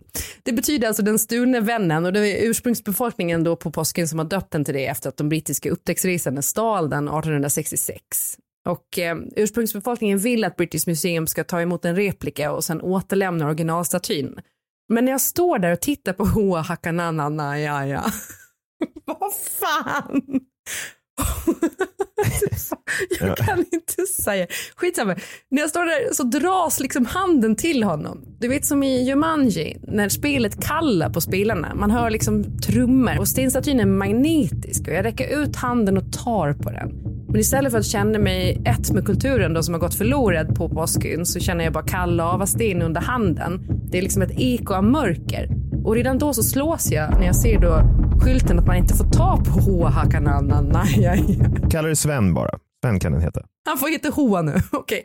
Det 0.43 0.53
betyder 0.53 0.89
alltså 0.89 1.03
den 1.03 1.19
stulne 1.19 1.61
vännen 1.61 2.07
och 2.07 2.13
det 2.13 2.29
är 2.29 2.49
ursprungsbefolkningen 2.49 3.45
då 3.45 3.57
på 3.57 3.71
påsken 3.71 4.09
som 4.09 4.19
har 4.19 4.27
döpt 4.27 4.51
den 4.51 4.65
till 4.65 4.75
det 4.75 4.87
efter 4.87 5.09
att 5.09 5.17
de 5.17 5.29
brittiska 5.29 5.71
upptäcktsresande 5.71 6.43
stal 6.43 6.91
den 6.91 7.09
1866. 7.09 8.39
Och 8.69 8.99
eh, 8.99 9.17
ursprungsbefolkningen 9.37 10.19
vill 10.19 10.45
att 10.45 10.57
British 10.57 10.87
Museum 10.87 11.27
ska 11.27 11.45
ta 11.45 11.61
emot 11.61 11.85
en 11.85 11.97
replika 11.97 12.53
och 12.53 12.65
sen 12.65 12.81
återlämna 12.81 13.47
originalstatyn. 13.47 14.41
Men 14.89 15.05
när 15.05 15.13
jag 15.13 15.21
står 15.21 15.59
där 15.59 15.73
och 15.73 15.81
tittar 15.81 16.13
på 16.13 16.25
Hoa 16.35 16.65
ja, 17.59 18.05
vad 19.05 19.33
fan? 19.35 20.41
jag 23.21 23.37
kan 23.37 23.59
inte 23.59 24.03
säga. 24.23 24.47
Skitsamma. 24.77 25.17
När 25.51 25.61
jag 25.61 25.71
står 25.71 25.85
där 25.85 26.15
så 26.15 26.23
dras 26.23 26.81
liksom 26.81 27.07
handen 27.07 27.57
till 27.57 27.83
honom. 27.83 28.25
Du 28.41 28.49
vet 28.49 28.67
som 28.67 28.83
i 28.83 29.03
Jumanji 29.03 29.77
när 29.83 30.09
spelet 30.09 30.65
kallar 30.65 31.11
på 31.11 31.21
spelarna. 31.21 31.75
Man 31.75 31.91
hör 31.91 32.11
liksom 32.11 32.59
trummor 32.59 33.19
och 33.19 33.29
stenstatyn 33.29 33.81
är 33.81 33.87
magnetisk 33.87 34.89
och 34.89 34.95
jag 34.95 35.05
räcker 35.05 35.43
ut 35.43 35.57
handen 35.57 35.97
och 35.97 36.13
tar 36.13 36.53
på 36.53 36.71
den. 36.71 37.13
Men 37.29 37.41
istället 37.41 37.73
för 37.73 37.79
att 37.79 37.87
känna 37.87 38.19
mig 38.19 38.63
ett 38.65 38.91
med 38.91 39.07
kulturen 39.07 39.55
då 39.55 39.63
som 39.63 39.75
har 39.75 39.81
gått 39.81 39.95
förlorad 39.95 40.55
på 40.55 40.69
påskyn 40.69 41.27
så 41.27 41.41
känner 41.41 41.65
jag 41.65 41.73
bara 41.73 41.85
kall 41.85 42.17
lavasten 42.17 42.83
under 42.83 43.01
handen. 43.01 43.67
Det 43.91 43.99
är 43.99 44.03
liksom 44.03 44.23
ett 44.23 44.33
eko 44.37 44.75
av 44.75 44.85
mörker. 44.85 45.49
Och 45.85 45.95
redan 45.95 46.19
då 46.19 46.33
så 46.33 46.43
slås 46.43 46.91
jag 46.91 47.11
när 47.11 47.27
jag 47.27 47.37
ser 47.37 47.61
då 47.61 48.02
skylten 48.23 48.59
att 48.59 48.67
man 48.67 48.77
inte 48.77 48.95
får 48.95 49.05
ta 49.05 49.37
på 49.37 49.51
Hoa 49.51 49.91
Kalla 51.71 51.89
det 51.89 51.97
Sven 51.97 52.35
bara. 52.35 52.59
Sven 52.85 53.01
kan 53.01 53.13
den 53.13 53.21
heta. 53.21 53.43
Han 53.65 53.79
får 53.79 53.89
heta 53.89 54.09
Hoa 54.09 54.43
nu. 54.43 54.55
Okej. 54.73 54.99
Okay. 54.99 55.03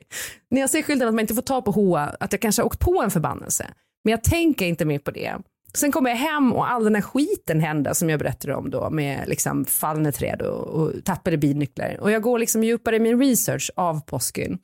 När 0.52 0.62
jag 0.62 0.70
ser 0.70 0.82
skylten 0.82 1.08
att 1.08 1.14
man 1.14 1.20
inte 1.20 1.36
får 1.36 1.42
ta 1.42 1.62
på 1.62 1.72
Hoa, 1.72 2.16
att 2.20 2.32
jag 2.32 2.42
kanske 2.42 2.62
har 2.62 2.68
åkt 2.68 2.80
på 2.80 3.02
en 3.04 3.12
förbannelse. 3.12 3.66
Men 4.04 4.12
jag 4.12 4.24
tänker 4.24 4.66
inte 4.66 4.86
mer 4.86 5.00
på 5.00 5.12
det. 5.12 5.36
Sen 5.74 5.92
kommer 5.92 6.10
jag 6.10 6.18
hem 6.18 6.54
och 6.54 6.72
all 6.72 6.84
den 6.84 6.96
här 6.96 7.02
skiten 7.02 7.60
händer 7.60 7.94
som 7.94 8.10
jag 8.10 8.20
berättade 8.20 8.56
om 8.56 8.70
då 8.70 8.90
med 8.90 9.24
liksom 9.28 9.66
fallna 9.66 10.12
träd 10.12 10.42
och, 10.42 10.68
och 10.68 10.92
tappade 11.06 11.38
bilnycklar. 11.38 11.98
Och 12.00 12.12
jag 12.12 12.22
går 12.22 12.40
liksom 12.40 12.64
djupare 12.64 12.96
i 12.96 13.00
min 13.00 13.20
research 13.20 13.72
av 13.76 14.02
påsken. 14.02 14.58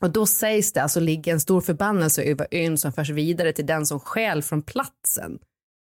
Och 0.00 0.10
då 0.10 0.26
sägs 0.26 0.72
det 0.72 0.82
alltså 0.82 1.00
ligga 1.00 1.32
en 1.32 1.40
stor 1.40 1.60
förbannelse 1.60 2.22
över 2.22 2.46
ön 2.50 2.78
som 2.78 2.92
förs 2.92 3.10
vidare 3.10 3.52
till 3.52 3.66
den 3.66 3.86
som 3.86 4.00
skäl 4.00 4.42
från 4.42 4.62
platsen. 4.62 5.38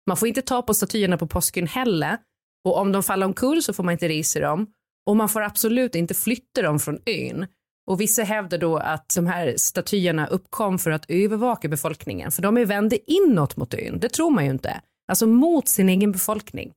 Man 0.07 0.17
får 0.17 0.27
inte 0.27 0.41
ta 0.41 0.61
på 0.61 0.73
statyerna 0.73 1.17
på 1.17 1.27
påsken 1.27 1.67
heller 1.67 2.17
och 2.65 2.77
om 2.77 2.91
de 2.91 3.03
faller 3.03 3.25
omkull 3.25 3.63
så 3.63 3.73
får 3.73 3.83
man 3.83 3.91
inte 3.91 4.07
resa 4.07 4.39
dem 4.39 4.67
och 5.07 5.17
man 5.17 5.29
får 5.29 5.41
absolut 5.41 5.95
inte 5.95 6.13
flytta 6.13 6.61
dem 6.61 6.79
från 6.79 6.99
ön. 7.05 7.45
Och 7.89 8.01
vissa 8.01 8.23
hävdar 8.23 8.57
då 8.57 8.77
att 8.77 9.15
de 9.15 9.27
här 9.27 9.53
statyerna 9.57 10.27
uppkom 10.27 10.79
för 10.79 10.91
att 10.91 11.05
övervaka 11.09 11.67
befolkningen, 11.67 12.31
för 12.31 12.41
de 12.41 12.57
är 12.57 12.65
vända 12.65 12.97
inåt 13.07 13.57
mot 13.57 13.73
ön. 13.73 13.99
Det 13.99 14.09
tror 14.09 14.29
man 14.31 14.45
ju 14.45 14.51
inte. 14.51 14.81
Alltså 15.07 15.27
mot 15.27 15.67
sin 15.67 15.89
egen 15.89 16.11
befolkning. 16.11 16.73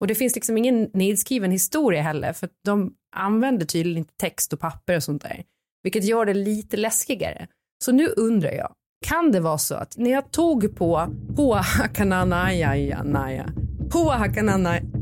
Och 0.00 0.06
det 0.06 0.14
finns 0.14 0.34
liksom 0.34 0.58
ingen 0.58 0.90
nedskriven 0.92 1.50
historia 1.50 2.02
heller, 2.02 2.32
för 2.32 2.48
de 2.64 2.94
använder 3.16 3.66
tydligen 3.66 3.98
inte 3.98 4.14
text 4.16 4.52
och 4.52 4.60
papper 4.60 4.96
och 4.96 5.02
sånt 5.02 5.22
där, 5.22 5.44
vilket 5.82 6.04
gör 6.04 6.26
det 6.26 6.34
lite 6.34 6.76
läskigare. 6.76 7.48
Så 7.84 7.92
nu 7.92 8.06
undrar 8.06 8.52
jag, 8.52 8.74
kan 9.04 9.32
det 9.32 9.40
vara 9.40 9.58
så 9.58 9.74
att 9.74 9.94
när 9.96 10.10
jag 10.10 10.30
tog 10.30 10.76
på 10.76 11.08
Hoa 11.36 11.60
Hakananaya, 11.60 13.44
Hoa 13.92 14.16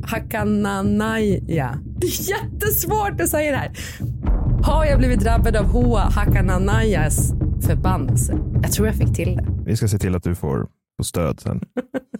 Hakananaya, 0.06 1.78
det 1.98 2.06
är 2.06 2.30
jättesvårt 2.30 3.20
att 3.20 3.28
säga 3.28 3.50
det 3.50 3.56
här. 3.56 3.78
Har 4.62 4.84
jag 4.84 4.98
blivit 4.98 5.20
drabbad 5.20 5.56
av 5.56 5.64
Hoa 5.64 6.00
Hakananayas 6.00 7.32
förbannelse? 7.66 8.38
Jag 8.62 8.72
tror 8.72 8.86
jag 8.86 8.96
fick 8.96 9.14
till 9.14 9.36
det. 9.36 9.46
Vi 9.66 9.76
ska 9.76 9.88
se 9.88 9.98
till 9.98 10.14
att 10.14 10.24
du 10.24 10.34
får, 10.34 10.66
får 10.96 11.04
stöd 11.04 11.40
sen. 11.40 11.60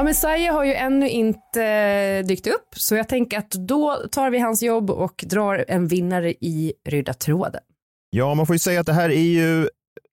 Ja, 0.00 0.04
Messiah 0.04 0.54
har 0.54 0.64
ju 0.64 0.74
ännu 0.74 1.08
inte 1.08 1.64
eh, 1.64 2.26
dykt 2.26 2.46
upp, 2.46 2.68
så 2.76 2.94
jag 2.94 3.08
tänker 3.08 3.38
att 3.38 3.50
då 3.50 3.96
tar 4.12 4.30
vi 4.30 4.38
hans 4.38 4.62
jobb 4.62 4.90
och 4.90 5.24
drar 5.26 5.64
en 5.68 5.86
vinnare 5.86 6.30
i 6.30 6.72
röda 6.88 7.14
tråden. 7.14 7.60
Ja, 8.10 8.34
man 8.34 8.46
får 8.46 8.54
ju 8.54 8.58
säga 8.58 8.80
att 8.80 8.86
det 8.86 8.92
här 8.92 9.10
är 9.10 9.20
ju 9.20 9.68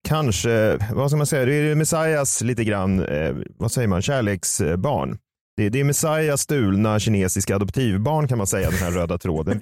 kanske, 0.08 0.78
vad 0.94 1.10
ska 1.10 1.16
man 1.16 1.26
säga, 1.26 1.44
det 1.44 1.54
är 1.54 1.74
Messias 1.74 2.42
lite 2.42 2.64
grann, 2.64 3.04
eh, 3.04 3.34
vad 3.58 3.72
säger 3.72 3.88
man, 3.88 4.02
kärleksbarn. 4.02 5.18
Det, 5.58 5.68
det 5.68 5.80
är 5.80 5.84
Messias 5.84 6.40
stulna 6.40 6.98
kinesiska 6.98 7.56
adoptivbarn 7.56 8.28
kan 8.28 8.38
man 8.38 8.46
säga, 8.46 8.70
den 8.70 8.78
här 8.78 8.90
röda 8.90 9.18
tråden. 9.18 9.60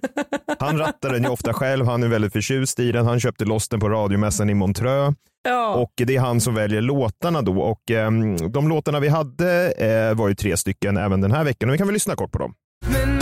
Han 0.59 0.79
rattar 0.79 1.13
den 1.13 1.23
ju 1.23 1.29
ofta 1.29 1.53
själv, 1.53 1.87
han 1.87 2.03
är 2.03 2.09
väldigt 2.09 2.33
förtjust 2.33 2.81
i 2.81 2.93
den. 2.93 3.07
Han 3.07 3.21
köpte 3.21 3.45
loss 3.45 3.69
den 3.69 3.81
på 3.81 3.89
radiomässan 3.89 4.51
i 4.51 4.55
Montreux. 4.55 5.17
Ja. 5.45 5.75
Och 5.75 5.93
det 5.97 6.17
är 6.17 6.21
han 6.21 6.41
som 6.41 6.55
väljer 6.55 6.81
låtarna 6.81 7.43
då. 7.43 7.61
Och 7.61 7.91
eh, 7.91 8.11
de 8.51 8.69
låtarna 8.69 9.01
vi 9.01 9.09
hade 9.09 9.73
eh, 9.73 10.15
var 10.15 10.29
ju 10.29 10.35
tre 10.35 10.57
stycken 10.57 10.97
även 10.97 11.21
den 11.21 11.33
här 11.33 11.45
veckan 11.45 11.69
och 11.69 11.75
vi 11.75 11.79
kan 11.79 11.87
väl 11.87 11.95
lyssna 11.95 12.17
kort 12.17 12.33
på 12.33 12.39
dem. 12.39 12.55
Men 12.89 13.21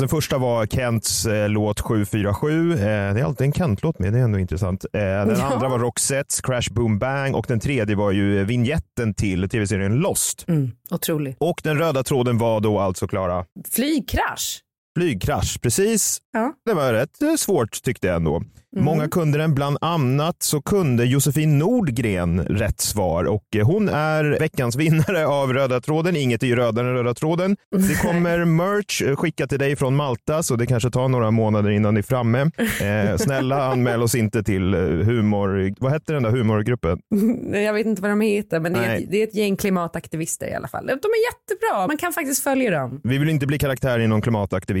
Den 0.00 0.08
första 0.08 0.38
var 0.38 0.66
Kents 0.66 1.26
eh, 1.26 1.48
låt 1.48 1.80
747. 1.80 2.72
Eh, 2.72 2.78
det 2.78 2.84
är 2.84 3.24
alltid 3.24 3.44
en 3.46 3.52
Kent-låt 3.52 3.98
med, 3.98 4.12
det 4.12 4.18
är 4.18 4.22
ändå 4.22 4.38
intressant. 4.38 4.84
Eh, 4.92 5.00
den 5.00 5.36
Ja. 5.38 5.52
andra 5.52 5.68
var 5.68 5.78
Roxettes 5.78 6.40
Crash 6.40 6.70
Boom 6.72 6.98
Bang 6.98 7.34
och 7.34 7.44
den 7.48 7.60
tredje 7.60 7.96
var 7.96 8.10
ju 8.10 8.44
vignetten 8.44 9.14
till 9.14 9.48
tv-serien 9.48 9.94
Lost. 9.94 10.44
Mm, 10.48 10.70
otroligt. 10.90 11.36
Och 11.40 11.60
den 11.64 11.78
röda 11.78 12.02
tråden 12.02 12.38
var 12.38 12.60
då 12.60 12.78
alltså, 12.80 13.06
Klara, 13.08 13.44
Flygkrasch. 13.70 14.60
Flygkrasch. 14.98 15.60
Precis. 15.60 16.18
Ja. 16.32 16.54
Det 16.64 16.74
var 16.74 16.92
rätt 16.92 17.22
eh, 17.22 17.34
svårt 17.34 17.82
tyckte 17.82 18.06
jag 18.06 18.16
ändå. 18.16 18.42
Mm. 18.72 18.84
Många 18.84 19.08
kunde 19.08 19.38
den, 19.38 19.54
bland 19.54 19.78
annat 19.80 20.42
så 20.42 20.62
kunde 20.62 21.04
Josefin 21.04 21.58
Nordgren 21.58 22.40
rätt 22.40 22.80
svar 22.80 23.24
och 23.24 23.56
eh, 23.56 23.66
hon 23.66 23.88
är 23.88 24.38
veckans 24.40 24.76
vinnare 24.76 25.26
av 25.26 25.52
röda 25.52 25.80
tråden. 25.80 26.16
Inget 26.16 26.42
är 26.42 26.46
ju 26.46 26.56
rödare 26.56 26.88
än 26.88 26.94
röda 26.94 27.14
tråden. 27.14 27.56
Det 27.88 28.02
kommer 28.02 28.44
merch 28.44 29.02
eh, 29.02 29.16
skickat 29.16 29.50
till 29.50 29.58
dig 29.58 29.76
från 29.76 29.96
Malta 29.96 30.42
så 30.42 30.56
det 30.56 30.66
kanske 30.66 30.90
tar 30.90 31.08
några 31.08 31.30
månader 31.30 31.70
innan 31.70 31.94
det 31.94 32.00
är 32.00 32.02
framme. 32.02 32.50
Eh, 32.80 33.16
snälla 33.16 33.64
anmäl 33.72 34.02
oss 34.02 34.14
inte 34.14 34.42
till 34.42 34.74
humor, 34.74 35.74
vad 35.78 35.92
hette 35.92 36.12
den 36.12 36.22
där 36.22 36.30
humorgruppen? 36.30 36.98
Jag 37.52 37.72
vet 37.72 37.86
inte 37.86 38.02
vad 38.02 38.10
de 38.10 38.20
heter 38.20 38.60
men 38.60 38.72
det 38.72 38.78
är, 38.78 38.96
ett, 38.96 39.10
det 39.10 39.22
är 39.22 39.26
ett 39.26 39.34
gäng 39.34 39.56
klimataktivister 39.56 40.46
i 40.46 40.54
alla 40.54 40.68
fall. 40.68 40.86
De 40.86 40.92
är 40.92 41.32
jättebra, 41.32 41.86
man 41.86 41.96
kan 41.96 42.12
faktiskt 42.12 42.42
följa 42.42 42.70
dem. 42.70 43.00
Vi 43.04 43.18
vill 43.18 43.28
inte 43.28 43.46
bli 43.46 43.58
karaktär 43.58 43.98
i 43.98 44.06
någon 44.06 44.22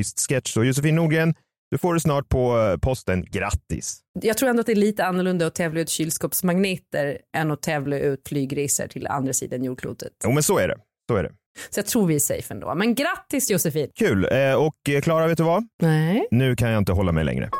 klimataktivist-sketch 0.00 0.52
så 0.52 0.64
Josefin 0.64 0.94
Nordgren, 0.94 1.34
du 1.70 1.78
får 1.78 1.94
det 1.94 2.00
snart 2.00 2.28
på 2.28 2.58
eh, 2.58 2.76
posten. 2.76 3.24
Grattis! 3.30 4.00
Jag 4.20 4.36
tror 4.36 4.48
ändå 4.50 4.60
att 4.60 4.66
det 4.66 4.72
är 4.72 4.76
lite 4.76 5.04
annorlunda 5.04 5.46
att 5.46 5.54
tävla 5.54 5.80
ut 5.80 5.88
kylskåpsmagneter 5.88 7.18
än 7.36 7.50
att 7.50 7.62
tävla 7.62 7.98
ut 7.98 8.28
flygresor 8.28 8.86
till 8.86 9.06
andra 9.06 9.32
sidan 9.32 9.64
jordklotet. 9.64 10.12
Jo 10.24 10.32
men 10.32 10.42
så 10.42 10.58
är 10.58 10.68
det. 10.68 10.76
Så 11.10 11.16
är 11.16 11.22
det. 11.22 11.32
Så 11.70 11.78
jag 11.78 11.86
tror 11.86 12.06
vi 12.06 12.14
är 12.14 12.18
safe 12.18 12.54
ändå. 12.54 12.74
Men 12.74 12.94
grattis 12.94 13.50
Josefin! 13.50 13.90
Kul. 13.94 14.28
Eh, 14.32 14.54
och 14.54 14.88
eh, 14.88 15.00
Klara, 15.00 15.26
vet 15.26 15.38
du 15.38 15.44
vad? 15.44 15.64
Nej. 15.82 16.28
Nu 16.30 16.56
kan 16.56 16.70
jag 16.70 16.78
inte 16.78 16.92
hålla 16.92 17.12
mig 17.12 17.24
längre. 17.24 17.50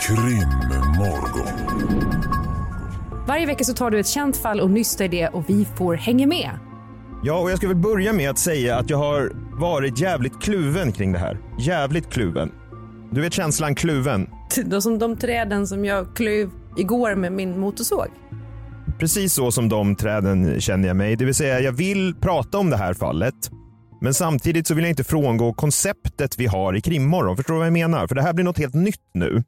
Krimmorgon. 0.00 1.76
Varje 3.26 3.46
vecka 3.46 3.64
så 3.64 3.74
tar 3.74 3.90
du 3.90 4.00
ett 4.00 4.06
känt 4.06 4.36
fall 4.36 4.60
och 4.60 4.70
nystar 4.70 5.04
i 5.04 5.08
det 5.08 5.28
och 5.28 5.50
vi 5.50 5.64
får 5.64 5.94
hänga 5.94 6.26
med. 6.26 6.50
Ja, 7.22 7.38
och 7.38 7.50
jag 7.50 7.58
ska 7.58 7.68
väl 7.68 7.76
börja 7.76 8.12
med 8.12 8.30
att 8.30 8.38
säga 8.38 8.76
att 8.76 8.90
jag 8.90 8.98
har 8.98 9.32
varit 9.60 10.00
jävligt 10.00 10.42
kluven 10.42 10.92
kring 10.92 11.12
det 11.12 11.18
här. 11.18 11.38
Jävligt 11.58 12.10
kluven. 12.10 12.52
Du 13.10 13.20
vet 13.20 13.32
känslan 13.32 13.74
kluven? 13.74 14.30
De, 14.64 14.82
som 14.82 14.98
de 14.98 15.16
träden 15.16 15.66
som 15.66 15.84
jag 15.84 16.16
klöv 16.16 16.50
igår 16.76 17.14
med 17.14 17.32
min 17.32 17.60
motorsåg. 17.60 18.06
Precis 18.98 19.32
så 19.32 19.52
som 19.52 19.68
de 19.68 19.96
träden 19.96 20.60
känner 20.60 20.88
jag 20.88 20.96
mig. 20.96 21.16
Det 21.16 21.24
vill 21.24 21.34
säga, 21.34 21.60
jag 21.60 21.72
vill 21.72 22.14
prata 22.20 22.58
om 22.58 22.70
det 22.70 22.76
här 22.76 22.94
fallet. 22.94 23.50
Men 24.00 24.14
samtidigt 24.14 24.66
så 24.66 24.74
vill 24.74 24.84
jag 24.84 24.90
inte 24.90 25.04
frångå 25.04 25.52
konceptet 25.52 26.38
vi 26.38 26.46
har 26.46 26.76
i 26.76 26.80
krimmorgon. 26.80 27.36
Förstår 27.36 27.54
du 27.54 27.58
vad 27.58 27.66
jag 27.66 27.72
menar? 27.72 28.06
För 28.06 28.14
det 28.14 28.22
här 28.22 28.32
blir 28.32 28.44
något 28.44 28.58
helt 28.58 28.74
nytt 28.74 29.10
nu. 29.14 29.44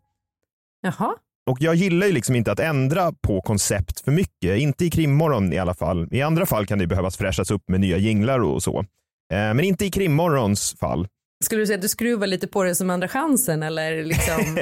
Jaha. 0.83 1.14
Och 1.49 1.57
jag 1.61 1.75
gillar 1.75 2.07
ju 2.07 2.13
liksom 2.13 2.35
inte 2.37 2.53
att 2.53 2.61
ändra 2.61 3.13
på 3.13 3.41
koncept 3.41 4.01
för 4.01 4.13
mycket. 4.13 4.59
Inte 4.59 4.85
i 4.85 4.91
krimmorgon 4.91 5.53
i 5.53 5.59
alla 5.59 5.75
fall. 5.75 6.09
I 6.11 6.23
andra 6.23 6.47
fall 6.47 6.67
kan 6.67 6.79
det 6.79 6.87
behövas 6.87 7.17
fräschas 7.17 7.51
upp 7.51 7.63
med 7.69 7.81
nya 7.81 7.99
jinglar 7.99 8.39
och 8.41 8.63
så. 8.63 8.79
Eh, 8.79 8.85
Men 9.55 9.61
inte 9.61 9.85
i 9.87 9.91
krimmorgons 9.91 10.77
fall. 10.81 11.07
Skulle 11.45 11.63
du 11.63 11.67
säga 11.67 11.77
att 11.77 11.83
du 11.83 11.89
skruvar 11.89 12.27
lite 12.27 12.47
på 12.47 12.63
det 12.65 12.75
som 12.75 12.91
andra 12.91 13.09
chansen 13.09 13.63
eller 13.63 14.05
liksom? 14.05 14.59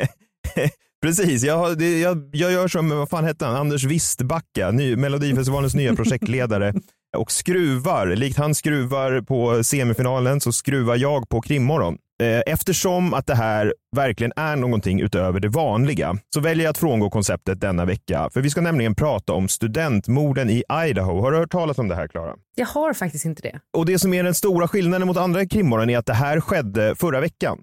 Precis, 1.02 1.42
jag, 1.42 1.82
jag, 1.82 2.30
jag 2.32 2.52
gör 2.52 2.68
som, 2.68 2.88
vad 2.88 3.08
fan 3.08 3.24
hette 3.24 3.44
han, 3.44 3.56
Anders 3.56 3.84
Wistbacka, 3.84 4.70
ny, 4.70 4.96
Melodifestivalens 4.96 5.74
nya 5.74 5.94
projektledare 5.94 6.74
och 7.16 7.32
skruvar, 7.32 8.06
likt 8.06 8.38
han 8.38 8.54
skruvar 8.54 9.20
på 9.20 9.64
semifinalen 9.64 10.40
så 10.40 10.52
skruvar 10.52 10.96
jag 10.96 11.28
på 11.28 11.40
krimmorgon. 11.40 11.98
Eh, 12.22 12.42
Eftersom 12.46 13.14
att 13.14 13.26
det 13.26 13.34
här 13.34 13.74
verkligen 13.96 14.32
är 14.36 14.56
någonting 14.56 15.00
utöver 15.00 15.40
det 15.40 15.48
vanliga 15.48 16.18
så 16.34 16.40
väljer 16.40 16.64
jag 16.64 16.70
att 16.70 16.78
frångå 16.78 17.10
konceptet 17.10 17.60
denna 17.60 17.84
vecka. 17.84 18.30
För 18.32 18.40
vi 18.40 18.50
ska 18.50 18.60
nämligen 18.60 18.94
prata 18.94 19.32
om 19.32 19.48
studentmorden 19.48 20.50
i 20.50 20.62
Idaho. 20.86 21.20
Har 21.20 21.32
du 21.32 21.38
hört 21.38 21.50
talas 21.50 21.78
om 21.78 21.88
det 21.88 21.94
här 21.94 22.08
Klara? 22.08 22.34
jag 22.58 22.66
har 22.66 22.92
faktiskt 22.94 23.24
inte 23.24 23.42
det. 23.42 23.60
Och 23.76 23.86
det 23.86 23.98
som 23.98 24.14
är 24.14 24.22
den 24.22 24.34
stora 24.34 24.68
skillnaden 24.68 25.06
mot 25.08 25.16
andra 25.16 25.46
krimmorgon 25.46 25.90
är 25.90 25.98
att 25.98 26.06
det 26.06 26.14
här 26.14 26.40
skedde 26.40 26.94
förra 26.94 27.20
veckan. 27.20 27.58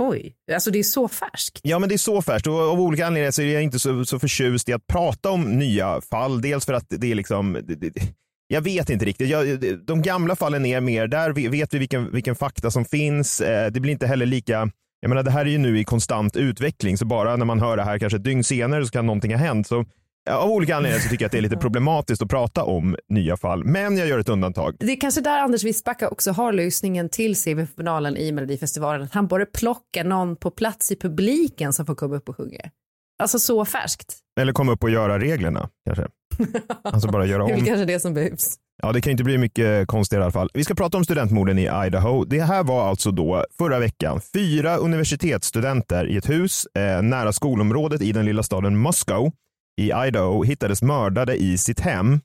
Oj, 0.00 0.34
alltså 0.52 0.70
det 0.70 0.78
är 0.78 0.82
så 0.82 1.08
färskt. 1.08 1.60
Ja, 1.62 1.78
men 1.78 1.88
det 1.88 1.94
är 1.94 1.98
så 1.98 2.22
färskt 2.22 2.46
och 2.46 2.54
av 2.54 2.80
olika 2.80 3.06
anledningar 3.06 3.30
så 3.30 3.42
är 3.42 3.46
jag 3.54 3.62
inte 3.62 3.78
så, 3.78 4.04
så 4.04 4.18
förtjust 4.18 4.68
i 4.68 4.72
att 4.72 4.86
prata 4.86 5.30
om 5.30 5.58
nya 5.58 6.00
fall. 6.00 6.40
Dels 6.40 6.66
för 6.66 6.72
att 6.72 6.86
det 6.88 7.10
är 7.10 7.14
liksom, 7.14 7.52
det, 7.52 7.74
det, 7.74 7.92
jag 8.48 8.60
vet 8.60 8.90
inte 8.90 9.04
riktigt. 9.04 9.28
Jag, 9.28 9.60
de 9.86 10.02
gamla 10.02 10.36
fallen 10.36 10.66
är 10.66 10.80
mer, 10.80 11.06
där 11.06 11.50
vet 11.50 11.74
vi 11.74 11.78
vilken, 11.78 12.12
vilken 12.12 12.34
fakta 12.34 12.70
som 12.70 12.84
finns. 12.84 13.40
Eh, 13.40 13.70
Det 13.70 13.80
blir 13.80 13.92
inte 13.92 14.06
heller 14.06 14.26
lika, 14.26 14.70
jag 15.00 15.08
menar 15.08 15.22
det 15.22 15.30
här 15.30 15.40
är 15.46 15.50
ju 15.50 15.58
nu 15.58 15.78
i 15.78 15.84
konstant 15.84 16.36
utveckling 16.36 16.98
så 16.98 17.04
bara 17.04 17.36
när 17.36 17.44
man 17.44 17.60
hör 17.60 17.76
det 17.76 17.82
här 17.84 17.98
kanske 17.98 18.16
ett 18.16 18.24
dygn 18.24 18.44
senare 18.44 18.84
så 18.86 18.90
kan 18.90 19.06
någonting 19.06 19.32
ha 19.32 19.38
hänt. 19.38 19.66
Så 19.66 19.84
av 20.30 20.50
olika 20.50 20.76
anledningar 20.76 21.00
så 21.02 21.08
tycker 21.08 21.24
jag 21.24 21.26
att 21.28 21.32
det 21.32 21.38
är 21.38 21.42
lite 21.42 21.56
problematiskt 21.56 22.22
att 22.22 22.28
prata 22.30 22.64
om 22.64 22.96
nya 23.08 23.36
fall. 23.36 23.64
Men 23.64 23.96
jag 23.96 24.08
gör 24.08 24.18
ett 24.18 24.28
undantag. 24.28 24.76
Det 24.80 24.92
är 24.92 25.00
kanske 25.00 25.20
där 25.20 25.38
Anders 25.38 25.64
Wistbacka 25.64 26.08
också 26.08 26.32
har 26.32 26.52
lösningen 26.52 27.08
till 27.08 27.36
semifinalen 27.36 28.16
i 28.16 28.32
Melodifestivalen. 28.32 29.02
Att 29.02 29.14
han 29.14 29.26
bara 29.26 29.46
plockar 29.46 30.04
någon 30.04 30.36
på 30.36 30.50
plats 30.50 30.92
i 30.92 30.96
publiken 30.96 31.72
som 31.72 31.86
får 31.86 31.94
komma 31.94 32.16
upp 32.16 32.28
och 32.28 32.36
sjunga. 32.36 32.60
Alltså 33.22 33.38
så 33.38 33.64
färskt. 33.64 34.16
Eller 34.40 34.52
komma 34.52 34.72
upp 34.72 34.82
och 34.82 34.90
göra 34.90 35.18
reglerna 35.18 35.68
kanske. 35.86 36.06
Alltså 36.84 37.08
bara 37.08 37.26
göra 37.26 37.44
Det 37.44 37.50
är 37.50 37.54
om. 37.54 37.58
väl 37.60 37.66
kanske 37.66 37.84
det 37.84 38.00
som 38.00 38.14
behövs. 38.14 38.56
Ja, 38.82 38.92
det 38.92 39.00
kan 39.00 39.10
inte 39.10 39.24
bli 39.24 39.38
mycket 39.38 39.88
konstigare 39.88 40.22
i 40.22 40.24
alla 40.24 40.32
fall. 40.32 40.50
Vi 40.54 40.64
ska 40.64 40.74
prata 40.74 40.96
om 40.98 41.04
studentmorden 41.04 41.58
i 41.58 41.68
Idaho. 41.86 42.24
Det 42.24 42.40
här 42.40 42.64
var 42.64 42.88
alltså 42.88 43.10
då 43.10 43.44
förra 43.58 43.78
veckan. 43.78 44.20
Fyra 44.34 44.76
universitetsstudenter 44.76 46.06
i 46.08 46.16
ett 46.16 46.30
hus 46.30 46.66
eh, 46.78 47.02
nära 47.02 47.32
skolområdet 47.32 48.02
i 48.02 48.12
den 48.12 48.24
lilla 48.24 48.42
staden 48.42 48.76
Moscow 48.78 49.32
i 49.80 49.90
Idaho 50.06 50.42
hittades 50.44 50.82
mördade 50.82 51.36
i 51.36 51.58
sitt 51.58 51.80
hem. 51.80 52.20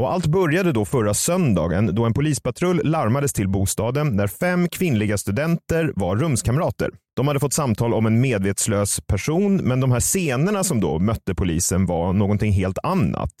Och 0.00 0.12
allt 0.12 0.26
började 0.26 0.72
då 0.72 0.84
förra 0.84 1.14
söndagen 1.14 1.94
då 1.94 2.04
en 2.04 2.14
polispatrull 2.14 2.80
larmades 2.84 3.32
till 3.32 3.48
bostaden 3.48 4.16
där 4.16 4.26
fem 4.26 4.68
kvinnliga 4.68 5.18
studenter 5.18 5.92
var 5.96 6.16
rumskamrater. 6.16 6.90
De 7.16 7.28
hade 7.28 7.40
fått 7.40 7.52
samtal 7.52 7.94
om 7.94 8.06
en 8.06 8.20
medvetslös 8.20 9.00
person, 9.00 9.56
men 9.56 9.80
de 9.80 9.92
här 9.92 10.00
scenerna 10.00 10.64
som 10.64 10.80
då 10.80 10.98
mötte 10.98 11.34
polisen 11.34 11.86
var 11.86 12.12
någonting 12.12 12.52
helt 12.52 12.78
annat. 12.82 13.32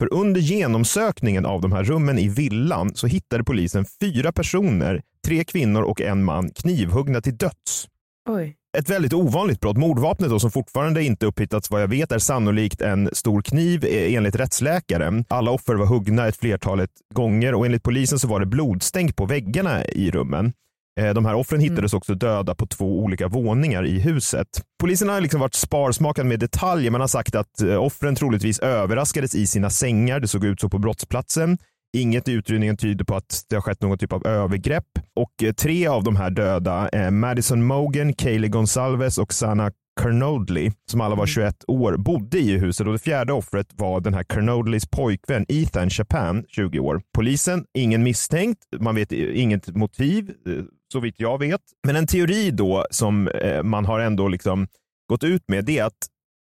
För 0.00 0.14
under 0.14 0.40
genomsökningen 0.40 1.46
av 1.46 1.60
de 1.60 1.72
här 1.72 1.84
rummen 1.84 2.18
i 2.18 2.28
villan 2.28 2.94
så 2.94 3.06
hittade 3.06 3.44
polisen 3.44 3.84
fyra 4.00 4.32
personer, 4.32 5.02
tre 5.26 5.44
kvinnor 5.44 5.82
och 5.82 6.00
en 6.00 6.24
man 6.24 6.50
knivhuggna 6.50 7.20
till 7.20 7.36
döds. 7.36 7.88
Oj. 8.28 8.56
Ett 8.78 8.90
väldigt 8.90 9.12
ovanligt 9.12 9.60
brott. 9.60 9.76
Mordvapnet 9.76 10.30
då, 10.30 10.40
som 10.40 10.50
fortfarande 10.50 11.02
inte 11.02 11.26
upphittats 11.26 11.70
vad 11.70 11.82
jag 11.82 11.88
vet 11.88 12.12
är 12.12 12.18
sannolikt 12.18 12.80
en 12.80 13.10
stor 13.12 13.42
kniv 13.42 13.84
eh, 13.84 14.14
enligt 14.14 14.36
rättsläkaren. 14.36 15.24
Alla 15.28 15.50
offer 15.50 15.74
var 15.74 15.86
huggna 15.86 16.28
ett 16.28 16.36
flertalet 16.36 16.90
gånger 17.14 17.54
och 17.54 17.66
enligt 17.66 17.82
polisen 17.82 18.18
så 18.18 18.28
var 18.28 18.40
det 18.40 18.46
blodstänk 18.46 19.16
på 19.16 19.26
väggarna 19.26 19.84
i 19.84 20.10
rummen. 20.10 20.52
Eh, 21.00 21.14
De 21.14 21.24
här 21.24 21.34
offren 21.34 21.60
hittades 21.60 21.94
också 21.94 22.14
döda 22.14 22.54
på 22.54 22.66
två 22.66 23.02
olika 23.02 23.28
våningar 23.28 23.86
i 23.86 24.00
huset. 24.00 24.48
Polisen 24.80 25.08
har 25.08 25.20
liksom 25.20 25.40
varit 25.40 25.54
sparsmakad 25.54 26.26
med 26.26 26.40
detaljer. 26.40 26.90
Man 26.90 27.00
har 27.00 27.08
sagt 27.08 27.34
att 27.34 27.60
eh, 27.60 27.82
offren 27.82 28.14
troligtvis 28.14 28.58
överraskades 28.58 29.34
i 29.34 29.46
sina 29.46 29.70
sängar. 29.70 30.20
Det 30.20 30.28
såg 30.28 30.44
ut 30.44 30.60
så 30.60 30.68
på 30.68 30.78
brottsplatsen. 30.78 31.58
Inget 31.94 32.28
i 32.28 32.32
utredningen 32.32 32.76
tyder 32.76 33.04
på 33.04 33.16
att 33.16 33.44
det 33.48 33.56
har 33.56 33.62
skett 33.62 33.82
någon 33.82 33.98
typ 33.98 34.12
av 34.12 34.26
övergrepp. 34.26 34.86
Och 35.16 35.42
eh, 35.42 35.52
tre 35.52 35.86
av 35.86 36.04
de 36.04 36.16
här 36.16 36.30
döda, 36.30 36.88
eh, 36.88 37.10
Madison 37.10 37.64
Mogan, 37.64 38.14
Kaylee 38.14 38.48
Gonsalves 38.48 39.18
och 39.18 39.32
Sana 39.32 39.72
Kernodley, 40.02 40.70
som 40.90 41.00
alla 41.00 41.14
var 41.14 41.26
21 41.26 41.64
år, 41.66 41.96
bodde 41.96 42.38
i 42.38 42.58
huset 42.58 42.86
och 42.86 42.92
det 42.92 42.98
fjärde 42.98 43.32
offret 43.32 43.66
var 43.74 44.00
den 44.00 44.14
här 44.14 44.24
Kernodleys 44.24 44.86
pojkvän 44.90 45.46
Ethan 45.48 45.90
Chapin, 45.90 46.44
20 46.48 46.78
år. 46.78 47.02
Polisen, 47.14 47.64
ingen 47.74 48.02
misstänkt, 48.02 48.60
man 48.80 48.94
vet 48.94 49.12
inget 49.12 49.76
motiv, 49.76 50.30
eh, 50.46 50.64
så 50.92 51.00
vitt 51.00 51.14
jag 51.18 51.38
vet. 51.38 51.60
Men 51.86 51.96
en 51.96 52.06
teori 52.06 52.50
då 52.50 52.86
som 52.90 53.28
eh, 53.28 53.62
man 53.62 53.84
har 53.84 54.00
ändå 54.00 54.28
liksom 54.28 54.66
gått 55.08 55.24
ut 55.24 55.42
med, 55.48 55.64
det 55.64 55.78
är 55.78 55.84
att 55.84 55.98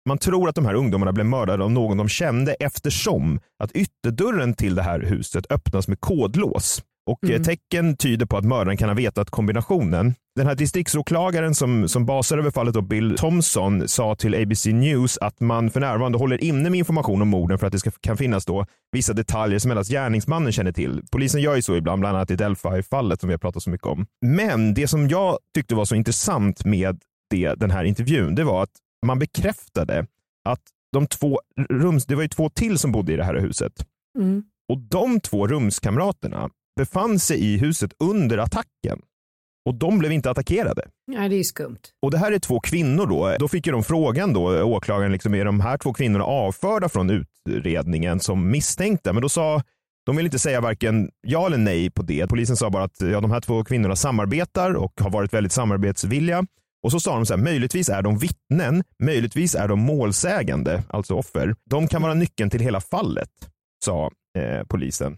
man 0.09 0.19
tror 0.19 0.49
att 0.49 0.55
de 0.55 0.67
här 0.67 0.75
ungdomarna 0.75 1.13
blev 1.13 1.27
mördade 1.27 1.65
av 1.65 1.71
någon 1.71 1.97
de 1.97 2.09
kände 2.09 2.55
eftersom 2.55 3.41
att 3.59 3.73
ytterdörren 3.73 4.55
till 4.55 4.75
det 4.75 4.83
här 4.83 5.01
huset 5.01 5.47
öppnas 5.51 5.89
med 5.89 6.01
kodlås. 6.01 6.83
Och 7.07 7.31
eh, 7.31 7.43
tecken 7.43 7.97
tyder 7.97 8.27
på 8.27 8.37
att 8.37 8.45
mördaren 8.45 8.77
kan 8.77 8.89
ha 8.89 8.97
vetat 8.97 9.31
kombinationen. 9.31 10.15
Den 10.37 10.47
här 10.47 10.55
distriktsåklagaren 10.55 11.55
som, 11.55 11.89
som 11.89 12.07
basar 12.07 12.39
över 12.39 12.51
fallet, 12.51 12.75
då, 12.75 12.81
Bill 12.81 13.17
Thompson, 13.17 13.89
sa 13.89 14.15
till 14.15 14.35
ABC 14.35 14.67
News 14.67 15.19
att 15.19 15.41
man 15.41 15.71
för 15.71 15.81
närvarande 15.81 16.19
håller 16.19 16.45
inne 16.45 16.71
med 16.71 16.79
information 16.79 17.23
om 17.23 17.29
morden 17.29 17.59
för 17.59 17.67
att 17.67 17.73
det 17.73 17.79
ska, 17.79 17.91
kan 17.91 18.17
finnas 18.17 18.45
då 18.45 18.67
vissa 18.93 19.13
detaljer 19.13 19.59
som 19.59 19.71
endast 19.71 19.91
gärningsmannen 19.91 20.53
känner 20.53 20.73
till. 20.73 21.03
Polisen 21.13 21.41
gör 21.41 21.57
ju 21.57 21.63
så 21.63 21.77
ibland, 21.77 22.01
bland 22.01 22.17
annat 22.17 22.31
i 22.31 22.37
Delphi-fallet 22.37 23.21
som 23.21 23.29
vi 23.29 23.33
har 23.33 23.39
pratat 23.39 23.63
så 23.63 23.71
mycket 23.71 23.87
om. 23.87 24.07
Men 24.27 24.75
det 24.75 24.89
som 24.89 25.09
jag 25.09 25.39
tyckte 25.55 25.75
var 25.75 25.85
så 25.85 25.95
intressant 25.95 26.65
med 26.65 26.99
det, 27.31 27.55
den 27.55 27.71
här 27.71 27.85
intervjun, 27.85 28.35
det 28.35 28.45
var 28.45 28.63
att 28.63 28.71
man 29.05 29.19
bekräftade 29.19 30.07
att 30.45 30.63
de 30.93 31.07
två 31.07 31.41
rums, 31.71 32.07
det 32.07 32.15
var 32.15 32.23
ju 32.23 32.29
två 32.29 32.51
till 32.51 32.79
som 32.79 32.93
bodde 32.93 33.13
i 33.13 33.17
det 33.17 33.25
här 33.25 33.35
huset. 33.35 33.73
Mm. 34.19 34.45
Och 34.69 34.79
de 34.79 35.21
två 35.21 35.47
rumskamraterna 35.47 36.51
befann 36.77 37.19
sig 37.19 37.45
i 37.45 37.59
huset 37.59 37.93
under 37.99 38.39
attacken. 38.39 39.01
Och 39.67 39.75
de 39.75 39.99
blev 39.99 40.13
inte 40.13 40.31
attackerade. 40.31 40.89
Nej, 41.07 41.29
det 41.29 41.37
är 41.37 41.43
skumt. 41.43 41.79
Och 42.03 42.11
det 42.11 42.19
här 42.19 42.33
är 42.33 42.39
två 42.39 42.61
kvinnor 42.61 43.07
då. 43.07 43.37
Då 43.39 43.49
fick 43.49 43.67
ju 43.67 43.73
de 43.73 43.85
frågan 43.85 44.33
då, 44.33 44.63
åklagaren, 44.63 45.13
liksom, 45.13 45.35
är 45.35 45.45
de 45.45 45.61
här 45.61 45.79
två 45.79 45.93
kvinnorna 45.93 46.25
avförda 46.25 46.89
från 46.89 47.11
utredningen 47.11 48.21
som 48.21 48.51
misstänkta? 48.51 49.13
Men 49.13 49.23
då 49.23 49.29
sa 49.29 49.63
de 50.07 50.17
vill 50.17 50.25
inte 50.27 50.39
säga 50.39 50.61
varken 50.61 51.11
ja 51.21 51.47
eller 51.47 51.59
nej 51.59 51.91
på 51.91 52.03
det. 52.03 52.27
Polisen 52.27 52.57
sa 52.57 52.71
bara 52.71 52.85
att 52.85 53.01
ja, 53.01 53.21
de 53.21 53.31
här 53.31 53.41
två 53.41 53.65
kvinnorna 53.65 53.97
samarbetar 53.97 54.75
och 54.75 55.01
har 55.01 55.11
varit 55.11 55.35
väldigt 55.35 55.53
samarbetsvilliga. 55.53 56.47
Och 56.85 56.91
så 56.91 57.01
sa 57.01 57.15
de 57.15 57.27
så 57.27 57.35
här, 57.35 57.43
möjligtvis 57.43 57.89
är 57.89 58.03
de 58.03 58.19
vittnen, 58.19 58.85
möjligtvis 59.03 59.55
är 59.55 59.69
de 59.69 59.81
målsägande, 59.81 60.83
alltså 60.89 61.15
offer. 61.15 61.55
De 61.71 61.89
kan 61.89 62.03
vara 62.03 62.15
nyckeln 62.15 62.51
till 62.51 62.61
hela 62.61 62.81
fallet, 62.81 63.31
sa 63.85 64.11
eh, 64.39 64.67
polisen. 64.69 65.13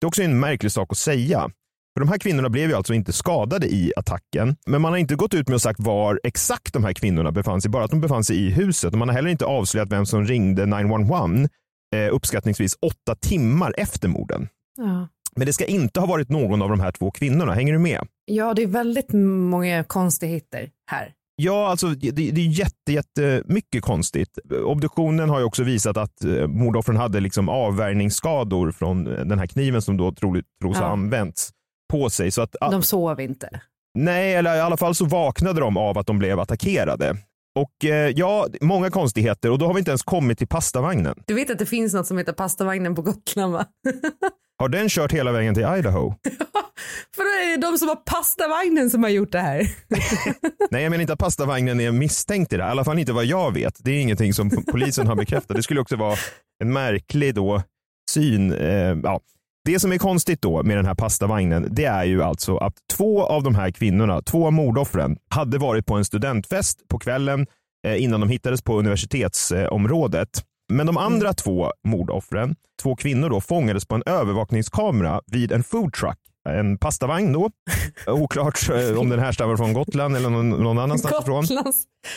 Det 0.00 0.04
är 0.04 0.08
också 0.08 0.22
en 0.22 0.40
märklig 0.40 0.72
sak 0.72 0.92
att 0.92 0.98
säga. 0.98 1.50
För 1.94 2.00
de 2.00 2.08
här 2.08 2.18
kvinnorna 2.18 2.48
blev 2.48 2.70
ju 2.70 2.76
alltså 2.76 2.94
inte 2.94 3.12
skadade 3.12 3.66
i 3.66 3.92
attacken, 3.96 4.56
men 4.66 4.80
man 4.80 4.92
har 4.92 4.98
inte 4.98 5.14
gått 5.14 5.34
ut 5.34 5.48
med 5.48 5.54
och 5.54 5.62
sagt 5.62 5.80
var 5.80 6.20
exakt 6.22 6.72
de 6.72 6.84
här 6.84 6.92
kvinnorna 6.92 7.32
befann 7.32 7.62
sig, 7.62 7.70
bara 7.70 7.84
att 7.84 7.90
de 7.90 8.00
befann 8.00 8.24
sig 8.24 8.36
i 8.36 8.50
huset. 8.50 8.92
Och 8.92 8.98
man 8.98 9.08
har 9.08 9.14
heller 9.14 9.30
inte 9.30 9.44
avslöjat 9.44 9.92
vem 9.92 10.06
som 10.06 10.24
ringde 10.24 10.66
911 10.66 11.48
eh, 11.96 12.14
uppskattningsvis 12.14 12.76
åtta 12.82 13.14
timmar 13.14 13.74
efter 13.76 14.08
morden. 14.08 14.48
Ja. 14.78 15.08
Men 15.36 15.46
det 15.46 15.52
ska 15.52 15.64
inte 15.64 16.00
ha 16.00 16.06
varit 16.06 16.28
någon 16.28 16.62
av 16.62 16.68
de 16.68 16.80
här 16.80 16.92
två 16.92 17.10
kvinnorna. 17.10 17.54
Hänger 17.54 17.72
du 17.72 17.78
med? 17.78 18.06
Ja, 18.34 18.54
det 18.54 18.62
är 18.62 18.66
väldigt 18.66 19.12
många 19.12 19.84
konstigheter 19.84 20.70
här. 20.90 21.12
Ja, 21.42 21.68
alltså 21.68 21.86
det, 21.88 22.10
det 22.10 22.40
är 22.40 22.58
jätte, 22.58 22.92
jätte 22.92 23.42
mycket 23.46 23.82
konstigt. 23.82 24.38
Obduktionen 24.64 25.28
har 25.30 25.38
ju 25.38 25.44
också 25.44 25.62
visat 25.62 25.96
att 25.96 26.24
eh, 26.24 26.46
mordoffren 26.46 26.96
hade 26.96 27.20
liksom 27.20 27.48
avvärjningsskador 27.48 28.70
från 28.72 29.06
eh, 29.06 29.24
den 29.24 29.38
här 29.38 29.46
kniven 29.46 29.82
som 29.82 29.96
då 29.96 30.12
troligt 30.12 30.46
tros 30.62 30.76
ha 30.76 30.84
Ja. 30.84 30.92
använts 30.92 31.50
på 31.92 32.10
sig. 32.10 32.30
Så 32.30 32.42
att, 32.42 32.56
De 32.60 32.82
sov 32.82 33.20
inte. 33.20 33.60
Nej, 33.98 34.34
eller 34.34 34.56
i 34.56 34.60
alla 34.60 34.76
fall 34.76 34.94
så 34.94 35.04
vaknade 35.04 35.60
de 35.60 35.76
av 35.76 35.98
att 35.98 36.06
de 36.06 36.18
blev 36.18 36.40
attackerade. 36.40 37.16
Och 37.58 37.84
eh, 37.84 38.12
ja, 38.16 38.46
många 38.60 38.90
konstigheter 38.90 39.50
och 39.50 39.58
då 39.58 39.66
har 39.66 39.74
vi 39.74 39.78
inte 39.78 39.90
ens 39.90 40.02
kommit 40.02 40.38
till 40.38 40.48
pastavagnen. 40.48 41.14
Du 41.26 41.34
vet 41.34 41.50
att 41.50 41.58
det 41.58 41.66
finns 41.66 41.94
något 41.94 42.06
som 42.06 42.18
heter 42.18 42.32
pastavagnen 42.32 42.94
på 42.94 43.02
Gotland 43.02 43.52
va? 43.52 43.64
Har 44.60 44.68
den 44.68 44.88
kört 44.88 45.12
hela 45.12 45.32
vägen 45.32 45.54
till 45.54 45.62
Idaho? 45.62 46.14
För 47.16 47.22
det 47.22 47.52
är 47.54 47.58
de 47.58 47.78
som 47.78 47.88
har 47.88 47.96
pastavagnen 47.96 48.90
som 48.90 49.02
har 49.02 49.10
gjort 49.10 49.32
det 49.32 49.40
här. 49.40 49.58
Nej, 50.70 50.82
jag 50.82 50.90
menar 50.90 51.00
inte 51.00 51.12
att 51.12 51.18
pastavagnen 51.18 51.80
är 51.80 51.92
misstänkt 51.92 52.52
i 52.52 52.56
det. 52.56 52.62
här. 52.62 52.70
I 52.70 52.72
alla 52.72 52.84
fall 52.84 52.98
inte 52.98 53.12
vad 53.12 53.24
jag 53.24 53.54
vet. 53.54 53.74
Det 53.78 53.90
är 53.90 54.00
ingenting 54.00 54.34
som 54.34 54.50
polisen 54.50 55.06
har 55.06 55.16
bekräftat. 55.16 55.56
Det 55.56 55.62
skulle 55.62 55.80
också 55.80 55.96
vara 55.96 56.16
en 56.62 56.72
märklig 56.72 57.34
då 57.34 57.62
syn. 58.10 58.52
Eh, 58.52 58.96
ja. 59.02 59.20
Det 59.64 59.80
som 59.80 59.92
är 59.92 59.98
konstigt 59.98 60.42
då 60.42 60.62
med 60.62 60.76
den 60.76 60.86
här 60.86 60.94
pastavagnen, 60.94 61.68
det 61.70 61.84
är 61.84 62.04
ju 62.04 62.22
alltså 62.22 62.56
att 62.56 62.74
två 62.92 63.24
av 63.24 63.42
de 63.42 63.54
här 63.54 63.70
kvinnorna, 63.70 64.22
två 64.22 64.46
av 64.46 64.52
mordoffren, 64.52 65.16
hade 65.30 65.58
varit 65.58 65.86
på 65.86 65.94
en 65.94 66.04
studentfest 66.04 66.88
på 66.88 66.98
kvällen 66.98 67.46
eh, 67.86 68.02
innan 68.02 68.20
de 68.20 68.28
hittades 68.28 68.62
på 68.62 68.78
universitetsområdet. 68.78 70.44
Men 70.70 70.86
de 70.86 70.96
andra 70.96 71.32
två 71.32 71.72
mordoffren, 71.84 72.56
två 72.82 72.96
kvinnor 72.96 73.30
då, 73.30 73.40
fångades 73.40 73.86
på 73.86 73.94
en 73.94 74.02
övervakningskamera 74.06 75.20
vid 75.26 75.52
en 75.52 75.62
food 75.62 75.92
truck. 75.92 76.18
En 76.48 76.78
pastavagn 76.78 77.32
då. 77.32 77.50
Oklart 78.06 78.70
eh, 78.70 78.98
om 78.98 79.08
den 79.08 79.18
härstammar 79.18 79.56
från 79.56 79.72
Gotland 79.72 80.16
eller 80.16 80.30
någon, 80.30 80.50
någon 80.50 80.78
annanstans 80.78 81.22
ifrån. 81.22 81.44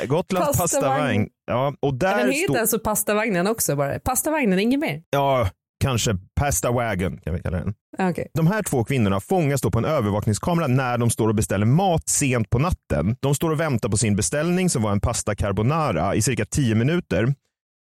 Gotlands 0.07 0.57
pastavagn. 0.57 0.91
pastavagn. 0.91 1.27
Ja, 1.45 1.73
och 1.79 1.93
där 1.93 2.17
Den 2.17 2.31
heter 2.31 2.43
stod... 2.43 2.57
alltså 2.57 2.79
pastavagnen 2.79 3.47
också 3.47 3.75
bara. 3.75 3.99
Pastavagnen, 3.99 4.59
inget 4.59 4.79
mer. 4.79 5.01
Ja, 5.09 5.49
kanske 5.83 6.17
pasta 6.35 6.71
wagon 6.71 7.17
kan 7.17 7.33
vi 7.33 7.41
kalla 7.41 7.57
den. 7.57 7.73
Okej. 7.99 8.27
De 8.33 8.47
här 8.47 8.63
två 8.63 8.83
kvinnorna 8.83 9.19
fångas 9.19 9.61
då 9.61 9.71
på 9.71 9.77
en 9.77 9.85
övervakningskamera 9.85 10.67
när 10.67 10.97
de 10.97 11.09
står 11.09 11.27
och 11.27 11.35
beställer 11.35 11.65
mat 11.65 12.09
sent 12.09 12.49
på 12.49 12.59
natten. 12.59 13.15
De 13.19 13.35
står 13.35 13.51
och 13.51 13.59
väntar 13.59 13.89
på 13.89 13.97
sin 13.97 14.15
beställning 14.15 14.69
som 14.69 14.81
var 14.81 14.91
en 14.91 15.01
pasta 15.01 15.35
carbonara 15.35 16.15
i 16.15 16.21
cirka 16.21 16.45
10 16.45 16.75
minuter. 16.75 17.33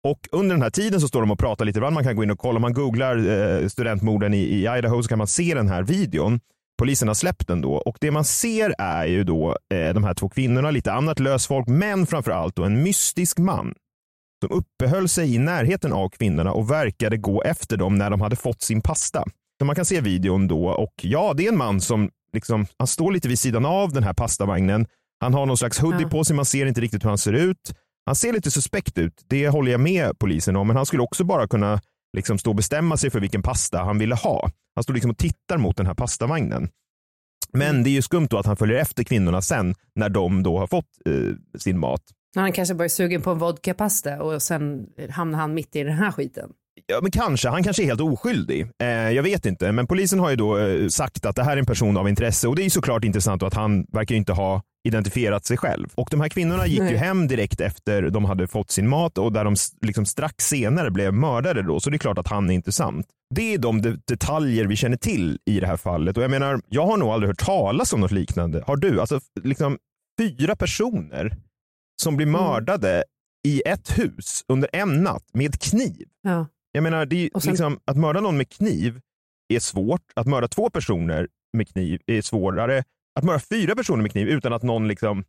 Och 0.07 0.19
under 0.31 0.55
den 0.55 0.61
här 0.61 0.69
tiden 0.69 1.01
så 1.01 1.07
står 1.07 1.21
de 1.21 1.31
och 1.31 1.39
pratar 1.39 1.65
lite 1.65 1.79
grann. 1.79 1.93
Man 1.93 2.03
kan 2.03 2.15
gå 2.15 2.23
in 2.23 2.31
och 2.31 2.39
kolla. 2.39 2.55
Om 2.55 2.61
man 2.61 2.73
googlar 2.73 3.17
eh, 3.61 3.67
studentmorden 3.67 4.33
i, 4.33 4.37
i 4.37 4.59
Idaho 4.77 5.03
så 5.03 5.09
kan 5.09 5.17
man 5.17 5.27
se 5.27 5.53
den 5.53 5.67
här 5.67 5.83
videon. 5.83 6.39
Polisen 6.79 7.07
har 7.07 7.15
släppt 7.15 7.47
den 7.47 7.61
då 7.61 7.73
och 7.73 7.97
det 8.01 8.11
man 8.11 8.25
ser 8.25 8.75
är 8.77 9.05
ju 9.05 9.23
då 9.23 9.57
eh, 9.73 9.93
de 9.93 10.03
här 10.03 10.13
två 10.13 10.29
kvinnorna, 10.29 10.71
lite 10.71 10.93
annat 10.93 11.19
lösfolk, 11.19 11.67
men 11.67 12.05
framför 12.07 12.31
allt 12.31 12.55
då 12.55 12.63
en 12.63 12.83
mystisk 12.83 13.37
man 13.39 13.73
som 14.45 14.57
uppehöll 14.57 15.09
sig 15.09 15.35
i 15.35 15.37
närheten 15.37 15.93
av 15.93 16.09
kvinnorna 16.09 16.51
och 16.53 16.71
verkade 16.71 17.17
gå 17.17 17.41
efter 17.43 17.77
dem 17.77 17.95
när 17.95 18.09
de 18.09 18.21
hade 18.21 18.35
fått 18.35 18.61
sin 18.61 18.81
pasta. 18.81 19.23
Så 19.59 19.65
man 19.65 19.75
kan 19.75 19.85
se 19.85 20.01
videon 20.01 20.47
då 20.47 20.67
och 20.67 20.93
ja, 21.01 21.33
det 21.37 21.45
är 21.45 21.51
en 21.51 21.57
man 21.57 21.81
som 21.81 22.09
liksom, 22.33 22.65
han 22.77 22.87
står 22.87 23.11
lite 23.11 23.27
vid 23.27 23.39
sidan 23.39 23.65
av 23.65 23.93
den 23.93 24.03
här 24.03 24.13
pastavagnen. 24.13 24.87
Han 25.19 25.33
har 25.33 25.45
någon 25.45 25.57
slags 25.57 25.79
hoodie 25.79 26.01
Ja. 26.03 26.09
på 26.09 26.23
sig, 26.23 26.35
man 26.35 26.45
ser 26.45 26.65
inte 26.65 26.81
riktigt 26.81 27.03
hur 27.03 27.09
han 27.09 27.17
ser 27.17 27.33
ut. 27.33 27.73
Han 28.09 28.15
ser 28.15 28.33
lite 28.33 28.51
suspekt 28.51 28.97
ut, 28.97 29.25
det 29.27 29.49
håller 29.49 29.71
jag 29.71 29.81
med 29.81 30.19
polisen 30.19 30.55
om, 30.55 30.67
men 30.67 30.75
han 30.75 30.85
skulle 30.85 31.03
också 31.03 31.23
bara 31.23 31.47
kunna 31.47 31.81
liksom 32.17 32.37
stå 32.37 32.49
och 32.49 32.55
bestämma 32.55 32.97
sig 32.97 33.09
för 33.09 33.19
vilken 33.19 33.41
pasta 33.41 33.83
han 33.83 33.97
ville 33.97 34.15
ha. 34.15 34.51
Han 34.75 34.83
står 34.83 34.93
liksom 34.93 35.11
och 35.11 35.17
tittar 35.17 35.57
mot 35.57 35.77
den 35.77 35.85
här 35.85 35.93
pastavagnen. 35.93 36.69
Men 37.53 37.83
det 37.83 37.89
är 37.89 37.91
ju 37.91 38.01
skumt 38.01 38.27
då 38.29 38.37
att 38.37 38.45
han 38.45 38.57
följer 38.57 38.77
efter 38.77 39.03
kvinnorna 39.03 39.41
sen 39.41 39.75
när 39.95 40.09
de 40.09 40.43
då 40.43 40.57
har 40.57 40.67
fått 40.67 40.85
eh, 41.05 41.59
sin 41.59 41.79
mat. 41.79 42.01
Han 42.35 42.51
kanske 42.51 42.75
bara 42.75 42.83
är 42.83 42.89
sugen 42.89 43.21
på 43.21 43.31
en 43.31 43.37
vodkapasta 43.37 44.23
och 44.23 44.41
sen 44.41 44.87
hamnar 45.09 45.39
han 45.39 45.53
mitt 45.53 45.75
i 45.75 45.83
den 45.83 45.97
här 45.97 46.11
skiten. 46.11 46.49
Ja, 46.85 46.99
men 47.01 47.11
kanske. 47.11 47.49
Han 47.49 47.63
kanske 47.63 47.83
är 47.83 47.85
helt 47.85 48.01
oskyldig. 48.01 48.67
Eh, 48.81 48.87
jag 48.87 49.23
vet 49.23 49.45
inte. 49.45 49.71
Men 49.71 49.87
polisen 49.87 50.19
har 50.19 50.29
ju 50.29 50.35
då 50.35 50.57
eh, 50.57 50.87
sagt 50.87 51.25
att 51.25 51.35
det 51.35 51.43
här 51.43 51.53
är 51.53 51.57
en 51.57 51.65
person 51.65 51.97
av 51.97 52.09
intresse 52.09 52.47
och 52.47 52.55
det 52.55 52.65
är 52.65 52.69
såklart 52.69 53.03
intressant 53.03 53.43
att 53.43 53.53
han 53.53 53.85
verkar 53.91 54.15
inte 54.15 54.33
ha 54.33 54.61
identifierat 54.87 55.45
sig 55.45 55.57
själv. 55.57 55.87
Och 55.95 56.07
de 56.11 56.21
här 56.21 56.29
kvinnorna 56.29 56.67
gick 56.67 56.79
ju 56.91 56.97
hem 56.97 57.27
direkt 57.27 57.61
efter 57.61 58.09
de 58.09 58.25
hade 58.25 58.47
fått 58.47 58.71
sin 58.71 58.87
mat 58.89 59.17
och 59.17 59.31
där 59.33 59.43
de 59.43 59.55
liksom 59.81 60.05
strax 60.05 60.45
senare 60.47 60.91
blev 60.91 61.13
mördade 61.13 61.61
då. 61.63 61.79
Så 61.79 61.89
det 61.89 61.95
är 61.95 61.97
klart 61.99 62.17
att 62.17 62.27
han 62.27 62.49
är 62.49 62.53
intressant. 62.53 63.07
Det 63.35 63.53
är 63.53 63.57
de 63.57 63.81
de- 63.81 64.01
detaljer 64.07 64.65
vi 64.65 64.75
känner 64.75 64.97
till 64.97 65.39
i 65.45 65.59
det 65.59 65.67
här 65.67 65.77
fallet 65.77 66.17
och 66.17 66.23
jag 66.23 66.31
menar, 66.31 66.61
jag 66.69 66.85
har 66.85 66.97
nog 66.97 67.09
aldrig 67.09 67.27
hört 67.29 67.39
talas 67.45 67.93
om 67.93 67.99
något 67.99 68.11
liknande. 68.11 68.63
Har 68.67 68.77
du? 68.77 68.99
Alltså 69.01 69.19
liksom 69.43 69.77
fyra 70.19 70.55
personer 70.55 71.35
som 72.01 72.15
blir 72.17 72.25
mördade 72.25 73.03
i 73.47 73.61
ett 73.65 73.99
hus 73.99 74.43
under 74.47 74.69
en 74.73 75.03
natt 75.03 75.25
med 75.33 75.59
kniv. 75.61 76.07
Ja. 76.21 76.45
Jag 76.71 76.83
menar, 76.83 77.05
det 77.05 77.15
är, 77.25 77.39
sen- 77.39 77.51
liksom, 77.51 77.79
att 77.85 77.97
mörda 77.97 78.21
någon 78.21 78.37
med 78.37 78.49
kniv 78.49 79.01
är 79.53 79.59
svårt. 79.59 80.01
Att 80.15 80.27
mörda 80.27 80.47
två 80.47 80.69
personer 80.69 81.27
med 81.57 81.67
kniv 81.69 82.01
är 82.07 82.21
svårare. 82.21 82.83
Att 83.19 83.25
mörda 83.25 83.39
fyra 83.39 83.75
personer 83.75 84.01
med 84.01 84.11
kniv 84.11 84.27
utan 84.27 84.53
att 84.53 84.63
någon 84.63 84.87
liksom 84.87 85.23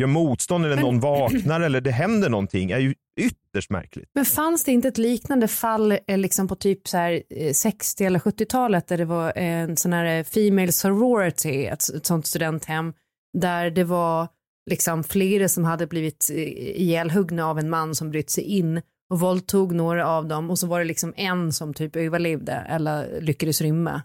gör 0.00 0.06
motstånd 0.06 0.64
eller 0.64 0.74
Men- 0.76 0.84
någon 0.84 1.00
vaknar 1.00 1.60
eller 1.60 1.80
det 1.80 1.90
händer 1.90 2.28
någonting 2.30 2.70
är 2.70 2.78
ju 2.78 2.94
ytterst 3.20 3.70
märkligt. 3.70 4.10
Men 4.14 4.24
fanns 4.24 4.64
det 4.64 4.72
inte 4.72 4.88
ett 4.88 4.98
liknande 4.98 5.48
fall 5.48 5.98
eh, 6.06 6.18
liksom 6.18 6.48
på 6.48 6.54
typ 6.56 6.88
så 6.88 6.96
här 6.96 7.22
eh, 7.30 7.52
60 7.52 8.04
eller 8.04 8.18
70-talet 8.18 8.88
där 8.88 8.98
det 8.98 9.04
var 9.04 9.32
en 9.36 9.76
sån 9.76 9.92
här 9.92 10.18
eh, 10.18 10.24
Female 10.24 10.72
Sorority, 10.72 11.64
ett, 11.66 11.94
ett 11.94 12.06
sånt 12.06 12.26
studenthem 12.26 12.92
där 13.38 13.70
det 13.70 13.84
var 13.84 14.28
liksom 14.70 15.04
flera 15.04 15.48
som 15.48 15.64
hade 15.64 15.86
blivit 15.86 16.30
eh, 16.32 16.38
ihjälhuggna 16.82 17.46
av 17.46 17.58
en 17.58 17.70
man 17.70 17.94
som 17.94 18.10
brytt 18.10 18.30
sig 18.30 18.44
in 18.44 18.82
och 19.10 19.20
våldtog 19.20 19.74
några 19.74 20.06
av 20.08 20.26
dem 20.28 20.50
och 20.50 20.58
så 20.58 20.66
var 20.66 20.78
det 20.78 20.84
liksom 20.84 21.12
en 21.16 21.52
som 21.52 21.74
typ 21.74 21.96
överlevde 21.96 22.52
eller 22.52 23.20
lyckades 23.20 23.60
rymma. 23.60 24.02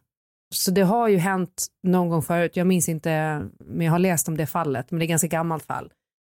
Så 0.56 0.72
det 0.72 0.82
har 0.82 1.08
ju 1.08 1.18
hänt 1.18 1.68
någon 1.84 2.10
gång 2.10 2.22
förut, 2.22 2.52
jag 2.56 2.68
minns 2.68 2.90
inte, 2.90 3.42
men 3.60 3.86
jag 3.86 3.92
har 3.92 4.00
läst 4.00 4.28
om 4.28 4.38
det 4.38 4.46
fallet, 4.46 4.92
men 4.92 5.00
det 5.00 5.04
är 5.04 5.06
ett 5.06 5.10
ganska 5.10 5.28
gammalt 5.28 5.66
fall. 5.66 5.92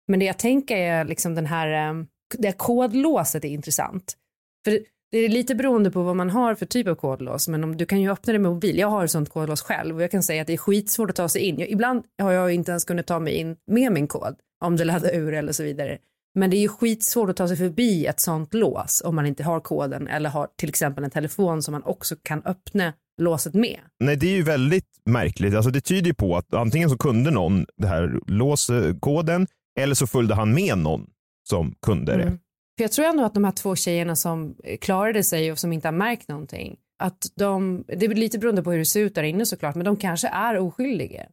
Men 0.08 0.20
det 0.20 0.26
jag 0.26 0.38
tänker 0.38 0.76
är 0.76 1.04
liksom 1.04 1.34
den 1.34 1.46
här, 1.46 1.90
eh, 1.90 2.04
det 2.38 2.48
här 2.48 2.52
kodlåset 2.52 3.44
är 3.44 3.48
intressant. 3.48 4.16
För 4.64 4.78
det 5.10 5.18
är 5.18 5.28
lite 5.28 5.54
beroende 5.54 5.90
på 5.90 6.02
vad 6.02 6.16
man 6.16 6.30
har 6.30 6.54
för 6.54 6.66
typ 6.66 6.88
av 6.88 6.94
kodlås, 6.94 7.48
men 7.48 7.64
om 7.64 7.76
du 7.76 7.86
kan 7.86 8.00
ju 8.00 8.10
öppna 8.10 8.32
det 8.32 8.38
med 8.38 8.52
mobil. 8.52 8.78
Jag 8.78 8.88
har 8.88 9.04
ett 9.04 9.10
sånt 9.10 9.28
kodlås 9.28 9.62
själv 9.62 9.96
och 9.96 10.02
jag 10.02 10.10
kan 10.10 10.22
säga 10.22 10.40
att 10.40 10.46
det 10.46 10.52
är 10.52 10.56
skitsvårt 10.56 11.10
att 11.10 11.16
ta 11.16 11.28
sig 11.28 11.42
in. 11.42 11.58
Jag, 11.58 11.68
ibland 11.68 12.04
har 12.22 12.32
jag 12.32 12.52
inte 12.52 12.70
ens 12.70 12.84
kunnat 12.84 13.06
ta 13.06 13.18
mig 13.18 13.34
in 13.34 13.56
med 13.66 13.92
min 13.92 14.06
kod, 14.06 14.36
om 14.64 14.76
det 14.76 14.84
laddar 14.84 15.14
ur 15.14 15.34
eller 15.34 15.52
så 15.52 15.62
vidare. 15.62 15.98
Men 16.34 16.50
det 16.50 16.56
är 16.56 16.60
ju 16.60 16.68
skitsvårt 16.68 17.30
att 17.30 17.36
ta 17.36 17.48
sig 17.48 17.56
förbi 17.56 18.06
ett 18.06 18.20
sånt 18.20 18.54
lås 18.54 19.02
om 19.04 19.14
man 19.16 19.26
inte 19.26 19.44
har 19.44 19.60
koden 19.60 20.08
eller 20.08 20.30
har 20.30 20.48
till 20.56 20.68
exempel 20.68 21.04
en 21.04 21.10
telefon 21.10 21.62
som 21.62 21.72
man 21.72 21.82
också 21.82 22.16
kan 22.22 22.42
öppna 22.44 22.92
låset 23.20 23.54
med. 23.54 23.80
Nej, 24.00 24.16
det 24.16 24.26
är 24.26 24.36
ju 24.36 24.42
väldigt 24.42 24.86
märkligt. 25.04 25.54
Alltså, 25.54 25.70
det 25.70 25.80
tyder 25.80 26.06
ju 26.06 26.14
på 26.14 26.36
att 26.36 26.54
antingen 26.54 26.90
så 26.90 26.98
kunde 26.98 27.30
någon 27.30 27.66
det 27.76 27.86
här 27.86 28.20
låskoden 28.26 29.46
eller 29.80 29.94
så 29.94 30.06
följde 30.06 30.34
han 30.34 30.54
med 30.54 30.78
någon 30.78 31.06
som 31.48 31.74
kunde 31.86 32.16
det. 32.16 32.22
Mm. 32.22 32.38
För 32.76 32.84
jag 32.84 32.92
tror 32.92 33.06
ändå 33.06 33.24
att 33.24 33.34
de 33.34 33.44
här 33.44 33.52
två 33.52 33.76
tjejerna 33.76 34.16
som 34.16 34.56
klarade 34.80 35.22
sig 35.22 35.52
och 35.52 35.58
som 35.58 35.72
inte 35.72 35.88
har 35.88 35.92
märkt 35.92 36.28
någonting, 36.28 36.76
att 36.98 37.26
de, 37.34 37.84
det 37.86 38.06
är 38.06 38.14
lite 38.14 38.38
beroende 38.38 38.62
på 38.62 38.70
hur 38.70 38.78
det 38.78 38.84
ser 38.84 39.00
ut 39.00 39.14
där 39.14 39.22
inne 39.22 39.46
såklart, 39.46 39.74
men 39.74 39.84
de 39.84 39.96
kanske 39.96 40.28
är 40.28 40.58
oskyldiga. 40.58 41.26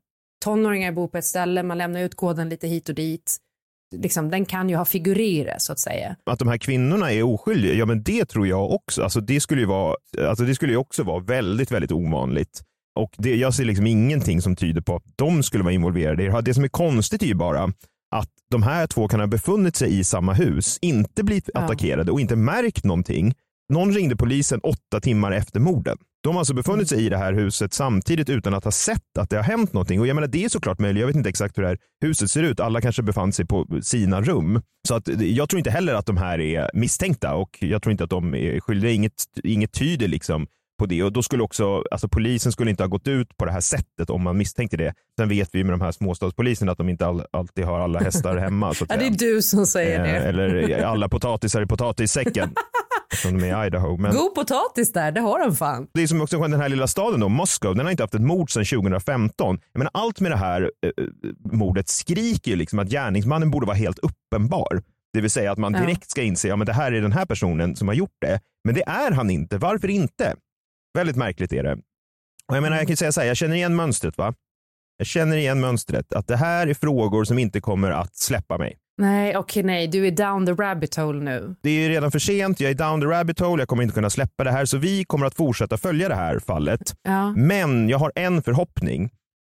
Tonåringar 0.43 0.91
bor 0.91 1.07
på 1.07 1.17
ett 1.17 1.25
ställe, 1.25 1.63
man 1.63 1.77
lämnar 1.77 2.01
ut 2.01 2.15
koden 2.15 2.49
lite 2.49 2.67
hit 2.67 2.89
och 2.89 2.95
dit. 2.95 3.37
Liksom, 3.95 4.30
den 4.30 4.45
kan 4.45 4.69
ju 4.69 4.75
ha 4.75 4.86
figurerat 4.86 5.62
så 5.62 5.71
att 5.71 5.80
säga. 5.80 6.15
Att 6.25 6.39
de 6.39 6.47
här 6.47 6.58
kvinnorna 6.58 7.12
är 7.12 7.23
oskyldiga, 7.23 7.73
ja 7.73 7.86
men 7.86 8.04
det 8.04 8.25
tror 8.25 8.47
jag 8.47 8.71
också. 8.71 9.04
Alltså, 9.04 9.21
det, 9.21 9.39
skulle 9.39 9.62
ju 9.62 9.67
vara, 9.67 9.95
alltså, 10.28 10.43
det 10.43 10.56
skulle 10.56 10.71
ju 10.71 10.78
också 10.78 11.04
vara 11.04 11.19
väldigt, 11.19 11.71
väldigt 11.71 11.91
ovanligt. 11.91 12.62
Och 12.99 13.12
det, 13.17 13.36
jag 13.36 13.54
ser 13.54 13.65
liksom 13.65 13.88
ingenting 13.88 14.41
som 14.41 14.56
tyder 14.56 14.82
på 14.82 14.95
att 14.95 15.04
de 15.15 15.43
skulle 15.43 15.63
vara 15.63 15.73
involverade 15.73 16.23
i 16.23 16.25
det 16.25 16.32
här. 16.32 16.41
Det 16.41 16.54
som 16.54 16.63
är 16.63 16.67
konstigt 16.67 17.23
är 17.23 17.28
ju 17.28 17.36
bara 17.36 17.63
att 18.15 18.30
de 18.52 18.63
här 18.63 18.88
två 18.88 19.08
kan 19.08 19.19
ha 19.19 19.28
befunnit 19.28 19.75
sig 19.75 19.99
i 19.99 20.04
samma 20.04 20.34
hus, 20.34 20.78
inte 20.82 21.23
blivit 21.23 21.49
Ja. 21.54 21.60
attackerade 21.60 22.12
och 22.12 22.19
inte 22.21 22.36
märkt 22.36 22.84
någonting. 22.84 23.34
Någon 23.73 23.93
ringde 23.93 24.15
polisen 24.15 24.60
åtta 24.63 24.99
timmar 25.02 25.32
efter 25.32 25.60
morden. 25.60 25.97
De 26.23 26.34
har 26.34 26.39
alltså 26.39 26.53
befunnit 26.53 26.89
sig 26.89 27.05
i 27.05 27.10
det 27.10 27.17
här 27.17 27.34
huset 27.34 27.73
samtidigt 27.73 28.29
utan 28.29 28.53
att 28.53 28.63
ha 28.63 28.71
sett 28.71 29.17
att 29.19 29.29
det 29.29 29.36
har 29.36 29.43
hänt 29.43 29.73
någonting. 29.73 29.99
Och 29.99 30.08
jag 30.08 30.15
menar, 30.15 30.27
det 30.27 30.45
är 30.45 30.49
såklart 30.49 30.79
möjligt. 30.79 30.99
Jag 30.99 31.08
vet 31.08 31.15
inte 31.15 31.29
exakt 31.29 31.58
hur 31.58 31.63
det 31.63 31.69
här 31.69 31.77
huset 32.01 32.32
ser 32.32 32.43
ut. 32.43 32.60
Alla 32.60 32.82
kanske 32.82 33.03
befann 33.03 33.34
sig 33.34 33.45
på 33.45 33.67
sina 33.82 34.21
rum. 34.21 34.62
Så 34.88 34.95
att, 34.95 35.08
jag 35.21 35.49
tror 35.49 35.58
inte 35.58 35.71
heller 35.71 35.93
att 35.93 36.05
de 36.05 36.17
här 36.17 36.39
är 36.39 36.69
misstänkta 36.73 37.36
och 37.36 37.58
jag 37.60 37.82
tror 37.82 37.91
inte 37.91 38.03
att 38.03 38.10
de 38.10 38.36
är 38.36 38.60
skyldiga. 38.60 38.91
Inget, 38.91 39.13
inget 39.43 39.71
tyder 39.73 40.08
liksom 40.08 40.47
på 40.79 40.86
det. 40.86 41.03
Och 41.03 41.13
då 41.13 41.23
skulle 41.23 41.43
också, 41.43 41.84
alltså 41.91 42.08
polisen 42.08 42.51
skulle 42.51 42.69
inte 42.71 42.84
ha 42.84 42.88
gått 42.88 43.08
ut 43.08 43.38
på 43.38 43.45
det 43.45 43.51
här 43.51 43.62
sättet 43.62 44.10
om 44.10 44.21
man 44.23 44.38
misstänkte 44.38 44.77
det. 44.77 44.93
Sen 45.19 45.29
vet 45.29 45.49
vi 45.53 45.63
med 45.63 45.73
de 45.73 45.82
här 45.82 45.91
småstadspoliserna 45.91 46.71
att 46.71 46.77
de 46.77 46.89
inte 46.89 47.05
all, 47.05 47.23
alltid 47.32 47.65
har 47.65 47.79
alla 47.79 47.99
hästar 47.99 48.38
hemma. 48.38 48.73
Så 48.73 48.86
Ja, 48.89 48.97
det 48.97 49.08
är 49.08 49.12
du 49.12 49.41
som 49.41 49.65
säger 49.65 49.99
Eh, 49.99 50.03
det. 50.03 50.17
Eller 50.19 50.84
alla 50.84 51.10
potatisar 51.10 51.62
i 51.62 51.65
potatissäcken. 51.65 52.49
Som 53.15 53.39
de 53.39 53.49
är 53.49 53.63
i 53.63 53.67
Idaho. 53.67 53.97
Men 53.97 54.15
God 54.15 54.35
potatis 54.35 54.91
där, 54.93 55.11
det 55.11 55.21
har 55.21 55.39
de 55.39 55.55
fan. 55.55 55.87
det 55.93 56.01
är 56.01 56.07
som 56.07 56.21
också 56.21 56.39
den 56.39 56.61
här 56.61 56.69
lilla 56.69 56.87
staden 56.87 57.19
då, 57.19 57.29
Moskva, 57.29 57.73
den 57.73 57.85
har 57.85 57.91
inte 57.91 58.03
haft 58.03 58.15
ett 58.15 58.21
mord 58.21 58.51
sedan 58.51 58.65
2015. 58.65 59.59
Jag 59.73 59.79
menar, 59.79 59.91
allt 59.93 60.19
med 60.19 60.31
det 60.31 60.37
här 60.37 60.61
eh, 60.61 61.05
mordet 61.51 61.89
skriker 61.89 62.51
ju 62.51 62.57
liksom 62.57 62.79
att 62.79 62.89
gärningsmannen 62.89 63.51
borde 63.51 63.65
vara 63.65 63.77
helt 63.77 63.99
uppenbar. 63.99 64.81
Det 65.13 65.21
vill 65.21 65.31
säga 65.31 65.51
att 65.51 65.57
man 65.57 65.73
direkt 65.73 66.11
ska 66.11 66.23
inse 66.23 66.53
att 66.53 66.59
ja, 66.59 66.65
det 66.65 66.73
här 66.73 66.91
är 66.91 67.01
den 67.01 67.11
här 67.11 67.25
personen 67.25 67.75
som 67.75 67.87
har 67.87 67.95
gjort 67.95 68.17
det. 68.21 68.39
Men 68.63 68.75
det 68.75 68.83
är 68.87 69.11
han 69.11 69.29
inte. 69.29 69.57
Varför 69.57 69.87
inte? 69.87 70.35
Väldigt 70.93 71.15
märkligt 71.15 71.53
är 71.53 71.63
det. 71.63 71.77
Och 72.47 72.55
jag 72.55 72.61
menar, 72.61 72.77
jag 72.77 72.87
kan 72.87 72.97
säga 72.97 73.11
så 73.11 73.21
här, 73.21 73.27
jag 73.27 73.37
känner 73.37 73.55
igen 73.55 73.75
mönstret 73.75 74.17
va? 74.17 74.33
Jag 74.97 75.07
känner 75.07 75.37
igen 75.37 75.59
mönstret 75.59 76.13
att 76.13 76.27
det 76.27 76.35
här 76.35 76.67
är 76.67 76.73
frågor 76.73 77.23
som 77.23 77.39
inte 77.39 77.61
kommer 77.61 77.91
att 77.91 78.15
släppa 78.15 78.57
mig. 78.57 78.77
Nej, 78.99 79.38
okej, 79.38 79.63
nej, 79.63 79.88
du 79.88 80.07
är 80.07 80.12
down 80.12 80.45
the 80.45 80.51
rabbit 80.51 80.95
hole 80.95 81.19
nu. 81.23 81.55
Det 81.62 81.69
är 81.69 81.89
redan 81.89 82.12
för 82.12 82.19
sent, 82.19 82.59
jag 82.59 82.71
är 82.71 82.75
down 82.75 83.01
the 83.01 83.07
rabbit 83.07 83.39
hole, 83.39 83.62
jag 83.62 83.67
kommer 83.67 83.83
inte 83.83 83.95
kunna 83.95 84.09
släppa 84.09 84.43
det 84.43 84.51
här, 84.51 84.65
så 84.65 84.77
vi 84.77 85.05
kommer 85.05 85.25
att 85.25 85.35
fortsätta 85.35 85.77
följa 85.77 86.09
det 86.09 86.15
här 86.15 86.39
fallet. 86.39 86.95
Ja. 87.03 87.33
Men 87.38 87.89
jag 87.89 87.97
har 87.97 88.12
en 88.15 88.43
förhoppning, 88.43 89.09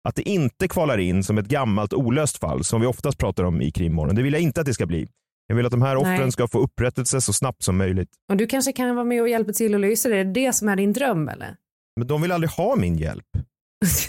att 0.07 0.15
det 0.15 0.29
inte 0.29 0.67
kvalar 0.67 0.97
in 0.97 1.23
som 1.23 1.37
ett 1.37 1.47
gammalt 1.47 1.93
olöst 1.93 2.37
fall 2.37 2.63
som 2.63 2.81
vi 2.81 2.87
oftast 2.87 3.17
pratar 3.17 3.43
om 3.43 3.61
i 3.61 3.71
krimmorgon. 3.71 4.15
Det 4.15 4.23
vill 4.23 4.33
jag 4.33 4.41
inte 4.41 4.59
att 4.61 4.65
det 4.65 4.73
ska 4.73 4.85
bli. 4.85 5.07
Jag 5.47 5.55
vill 5.55 5.65
att 5.65 5.71
de 5.71 5.81
här 5.81 5.95
offren 5.95 6.19
Nej. 6.21 6.31
ska 6.31 6.47
få 6.47 6.59
upprättelse 6.59 7.21
så 7.21 7.33
snabbt 7.33 7.63
som 7.63 7.77
möjligt. 7.77 8.09
Och 8.29 8.37
du 8.37 8.47
kanske 8.47 8.73
kan 8.73 8.95
vara 8.95 9.05
med 9.05 9.21
och 9.21 9.29
hjälpa 9.29 9.53
till 9.53 9.75
att 9.75 9.81
lösa 9.81 10.09
det. 10.09 10.17
Är 10.17 10.25
det 10.25 10.31
det 10.31 10.53
som 10.53 10.69
är 10.69 10.75
din 10.75 10.93
dröm 10.93 11.29
eller? 11.29 11.55
Men 11.95 12.07
de 12.07 12.21
vill 12.21 12.31
aldrig 12.31 12.49
ha 12.49 12.75
min 12.75 12.97
hjälp. 12.97 13.25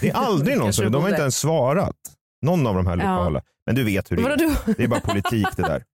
Det 0.01 0.09
är 0.09 0.13
aldrig 0.15 0.57
någon 0.57 0.73
som, 0.73 0.91
de 0.91 1.01
har 1.01 1.09
inte 1.09 1.21
ens 1.21 1.37
svarat. 1.37 1.95
Någon 2.45 2.67
av 2.67 2.75
de 2.75 2.87
här 2.87 2.97
Ja. 2.97 3.41
Men 3.65 3.75
du 3.75 3.83
vet 3.83 4.11
hur 4.11 4.17
det 4.17 4.23
Vadå 4.23 4.45
är. 4.45 4.73
Det 4.77 4.83
är 4.83 4.87
bara 4.87 4.99
politik 4.99 5.47
det 5.55 5.61
där. 5.61 5.83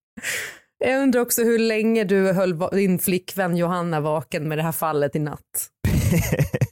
Jag 0.85 1.03
undrar 1.03 1.21
också 1.21 1.43
hur 1.43 1.59
länge 1.59 2.03
du 2.03 2.31
höll 2.31 2.57
din 2.71 2.99
flickvän 2.99 3.57
Johanna 3.57 3.99
vaken 3.99 4.47
med 4.47 4.57
det 4.57 4.63
här 4.63 4.71
fallet 4.71 5.15
i 5.15 5.19
natt. 5.19 5.69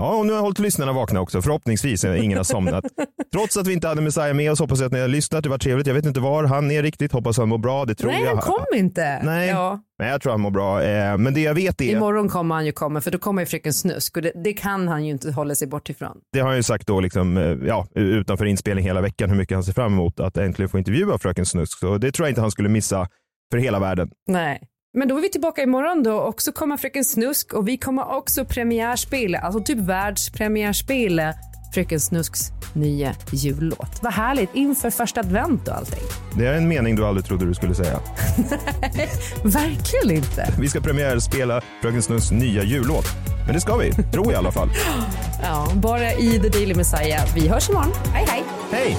Ja, 0.00 0.16
och 0.16 0.26
nu 0.26 0.32
har 0.32 0.36
jag 0.38 0.42
hållit 0.42 0.58
lyssnarna 0.58 0.92
vakna 0.92 1.20
också. 1.20 1.42
Förhoppningsvis 1.42 2.04
är 2.04 2.14
ingen 2.14 2.36
har 2.36 2.44
somnat. 2.44 2.84
Trots 3.32 3.56
att 3.56 3.66
vi 3.66 3.72
inte 3.72 3.88
hade 3.88 4.00
Messiah 4.00 4.34
med 4.34 4.52
oss 4.52 4.58
hoppas 4.60 4.78
jag 4.80 4.86
att 4.86 4.92
ni 4.92 5.00
har 5.00 5.08
lyssnat. 5.08 5.42
Det 5.44 5.50
var 5.50 5.58
trevligt. 5.58 5.86
Jag 5.86 5.94
vet 5.94 6.06
inte 6.06 6.20
var 6.20 6.44
han 6.44 6.70
är 6.70 6.82
riktigt. 6.82 7.12
Hoppas 7.12 7.38
han 7.38 7.48
mår 7.48 7.58
bra. 7.58 7.84
Det 7.84 7.94
tror 7.94 8.10
Nej, 8.10 8.22
jag. 8.22 8.30
han 8.30 8.38
kom 8.40 8.64
inte. 8.76 9.20
Nej, 9.22 9.48
Ja. 9.48 9.80
men 9.98 10.08
jag 10.08 10.22
tror 10.22 10.32
han 10.32 10.40
mår 10.40 10.50
bra. 10.50 10.82
Eh, 10.82 11.18
Men 11.18 11.34
det 11.34 11.40
jag 11.40 11.54
vet 11.54 11.80
är, 11.80 11.84
Imorgon 11.96 12.28
kommer 12.28 12.54
han 12.54 12.66
ju 12.66 12.72
komma 12.72 13.00
för 13.00 13.10
då 13.10 13.18
kommer 13.18 13.42
ju 13.42 13.46
fröken 13.46 13.72
Snusk 13.72 14.16
och 14.16 14.22
det, 14.22 14.32
det 14.44 14.52
kan 14.52 14.88
han 14.88 15.04
ju 15.04 15.10
inte 15.10 15.32
hålla 15.32 15.54
sig 15.54 15.68
bort 15.68 15.90
ifrån. 15.90 16.16
det 16.32 16.40
har 16.40 16.46
han 16.48 16.56
ju 16.56 16.62
sagt 16.62 16.86
då 16.86 17.00
liksom, 17.00 17.36
eh, 17.36 17.42
ja, 17.68 17.86
utanför 17.94 18.44
inspelning 18.44 18.84
hela 18.84 19.00
veckan 19.00 19.30
hur 19.30 19.36
mycket 19.36 19.54
han 19.56 19.64
ser 19.64 19.72
fram 19.72 19.92
emot 19.92 20.20
att 20.20 20.36
äntligen 20.36 20.68
få 20.68 20.78
intervjua 20.78 21.18
Fröken 21.18 21.46
Snusk. 21.46 21.78
Så 21.78 21.98
det 21.98 22.12
tror 22.12 22.26
jag 22.26 22.30
inte 22.30 22.40
han 22.40 22.50
skulle 22.50 22.68
missa 22.68 23.08
för 23.50 23.58
hela 23.58 23.78
världen. 23.78 24.10
Nej. 24.26 24.60
Men 24.92 25.08
då 25.08 25.18
är 25.18 25.22
vi 25.22 25.28
tillbaka 25.28 25.62
imorgon 25.62 26.02
då 26.02 26.14
och 26.14 26.42
så 26.42 26.52
kommer 26.52 26.76
Fröken 26.76 27.04
Snusk 27.04 27.54
och 27.54 27.68
vi 27.68 27.78
kommer 27.78 28.16
också 28.16 28.44
premiärspela, 28.44 29.38
alltså 29.38 29.60
typ 29.60 29.78
världspremiärspela 29.78 31.34
Fröken 31.74 32.00
Snusks 32.00 32.40
nya 32.74 33.14
jullåt. 33.32 33.98
Vad 34.02 34.12
härligt 34.12 34.54
inför 34.54 34.90
första 34.90 35.20
advent 35.20 35.68
och 35.68 35.76
allting. 35.76 36.02
Det 36.38 36.46
är 36.46 36.54
en 36.54 36.68
mening 36.68 36.96
du 36.96 37.06
aldrig 37.06 37.26
trodde 37.26 37.46
du 37.46 37.54
skulle 37.54 37.74
säga. 37.74 38.00
Verkligen 39.44 40.16
inte. 40.16 40.52
Vi 40.60 40.68
ska 40.68 40.80
premiärspela 40.80 41.60
Fröken 41.82 42.02
Snusks 42.02 42.30
nya 42.30 42.62
jullåt. 42.62 43.06
Men 43.44 43.54
det 43.54 43.60
ska 43.60 43.76
vi, 43.76 43.92
tror 43.92 44.24
jag 44.24 44.32
i 44.32 44.36
alla 44.36 44.52
fall. 44.52 44.68
Ja, 45.42 45.68
bara 45.74 46.12
i 46.12 46.40
The 46.40 46.48
Daily 46.48 46.74
Messiah. 46.74 47.34
Vi 47.34 47.48
hörs 47.48 47.70
imorgon. 47.70 47.92
Hej 48.12 48.26
hej. 48.28 48.44
Hej! 48.70 48.98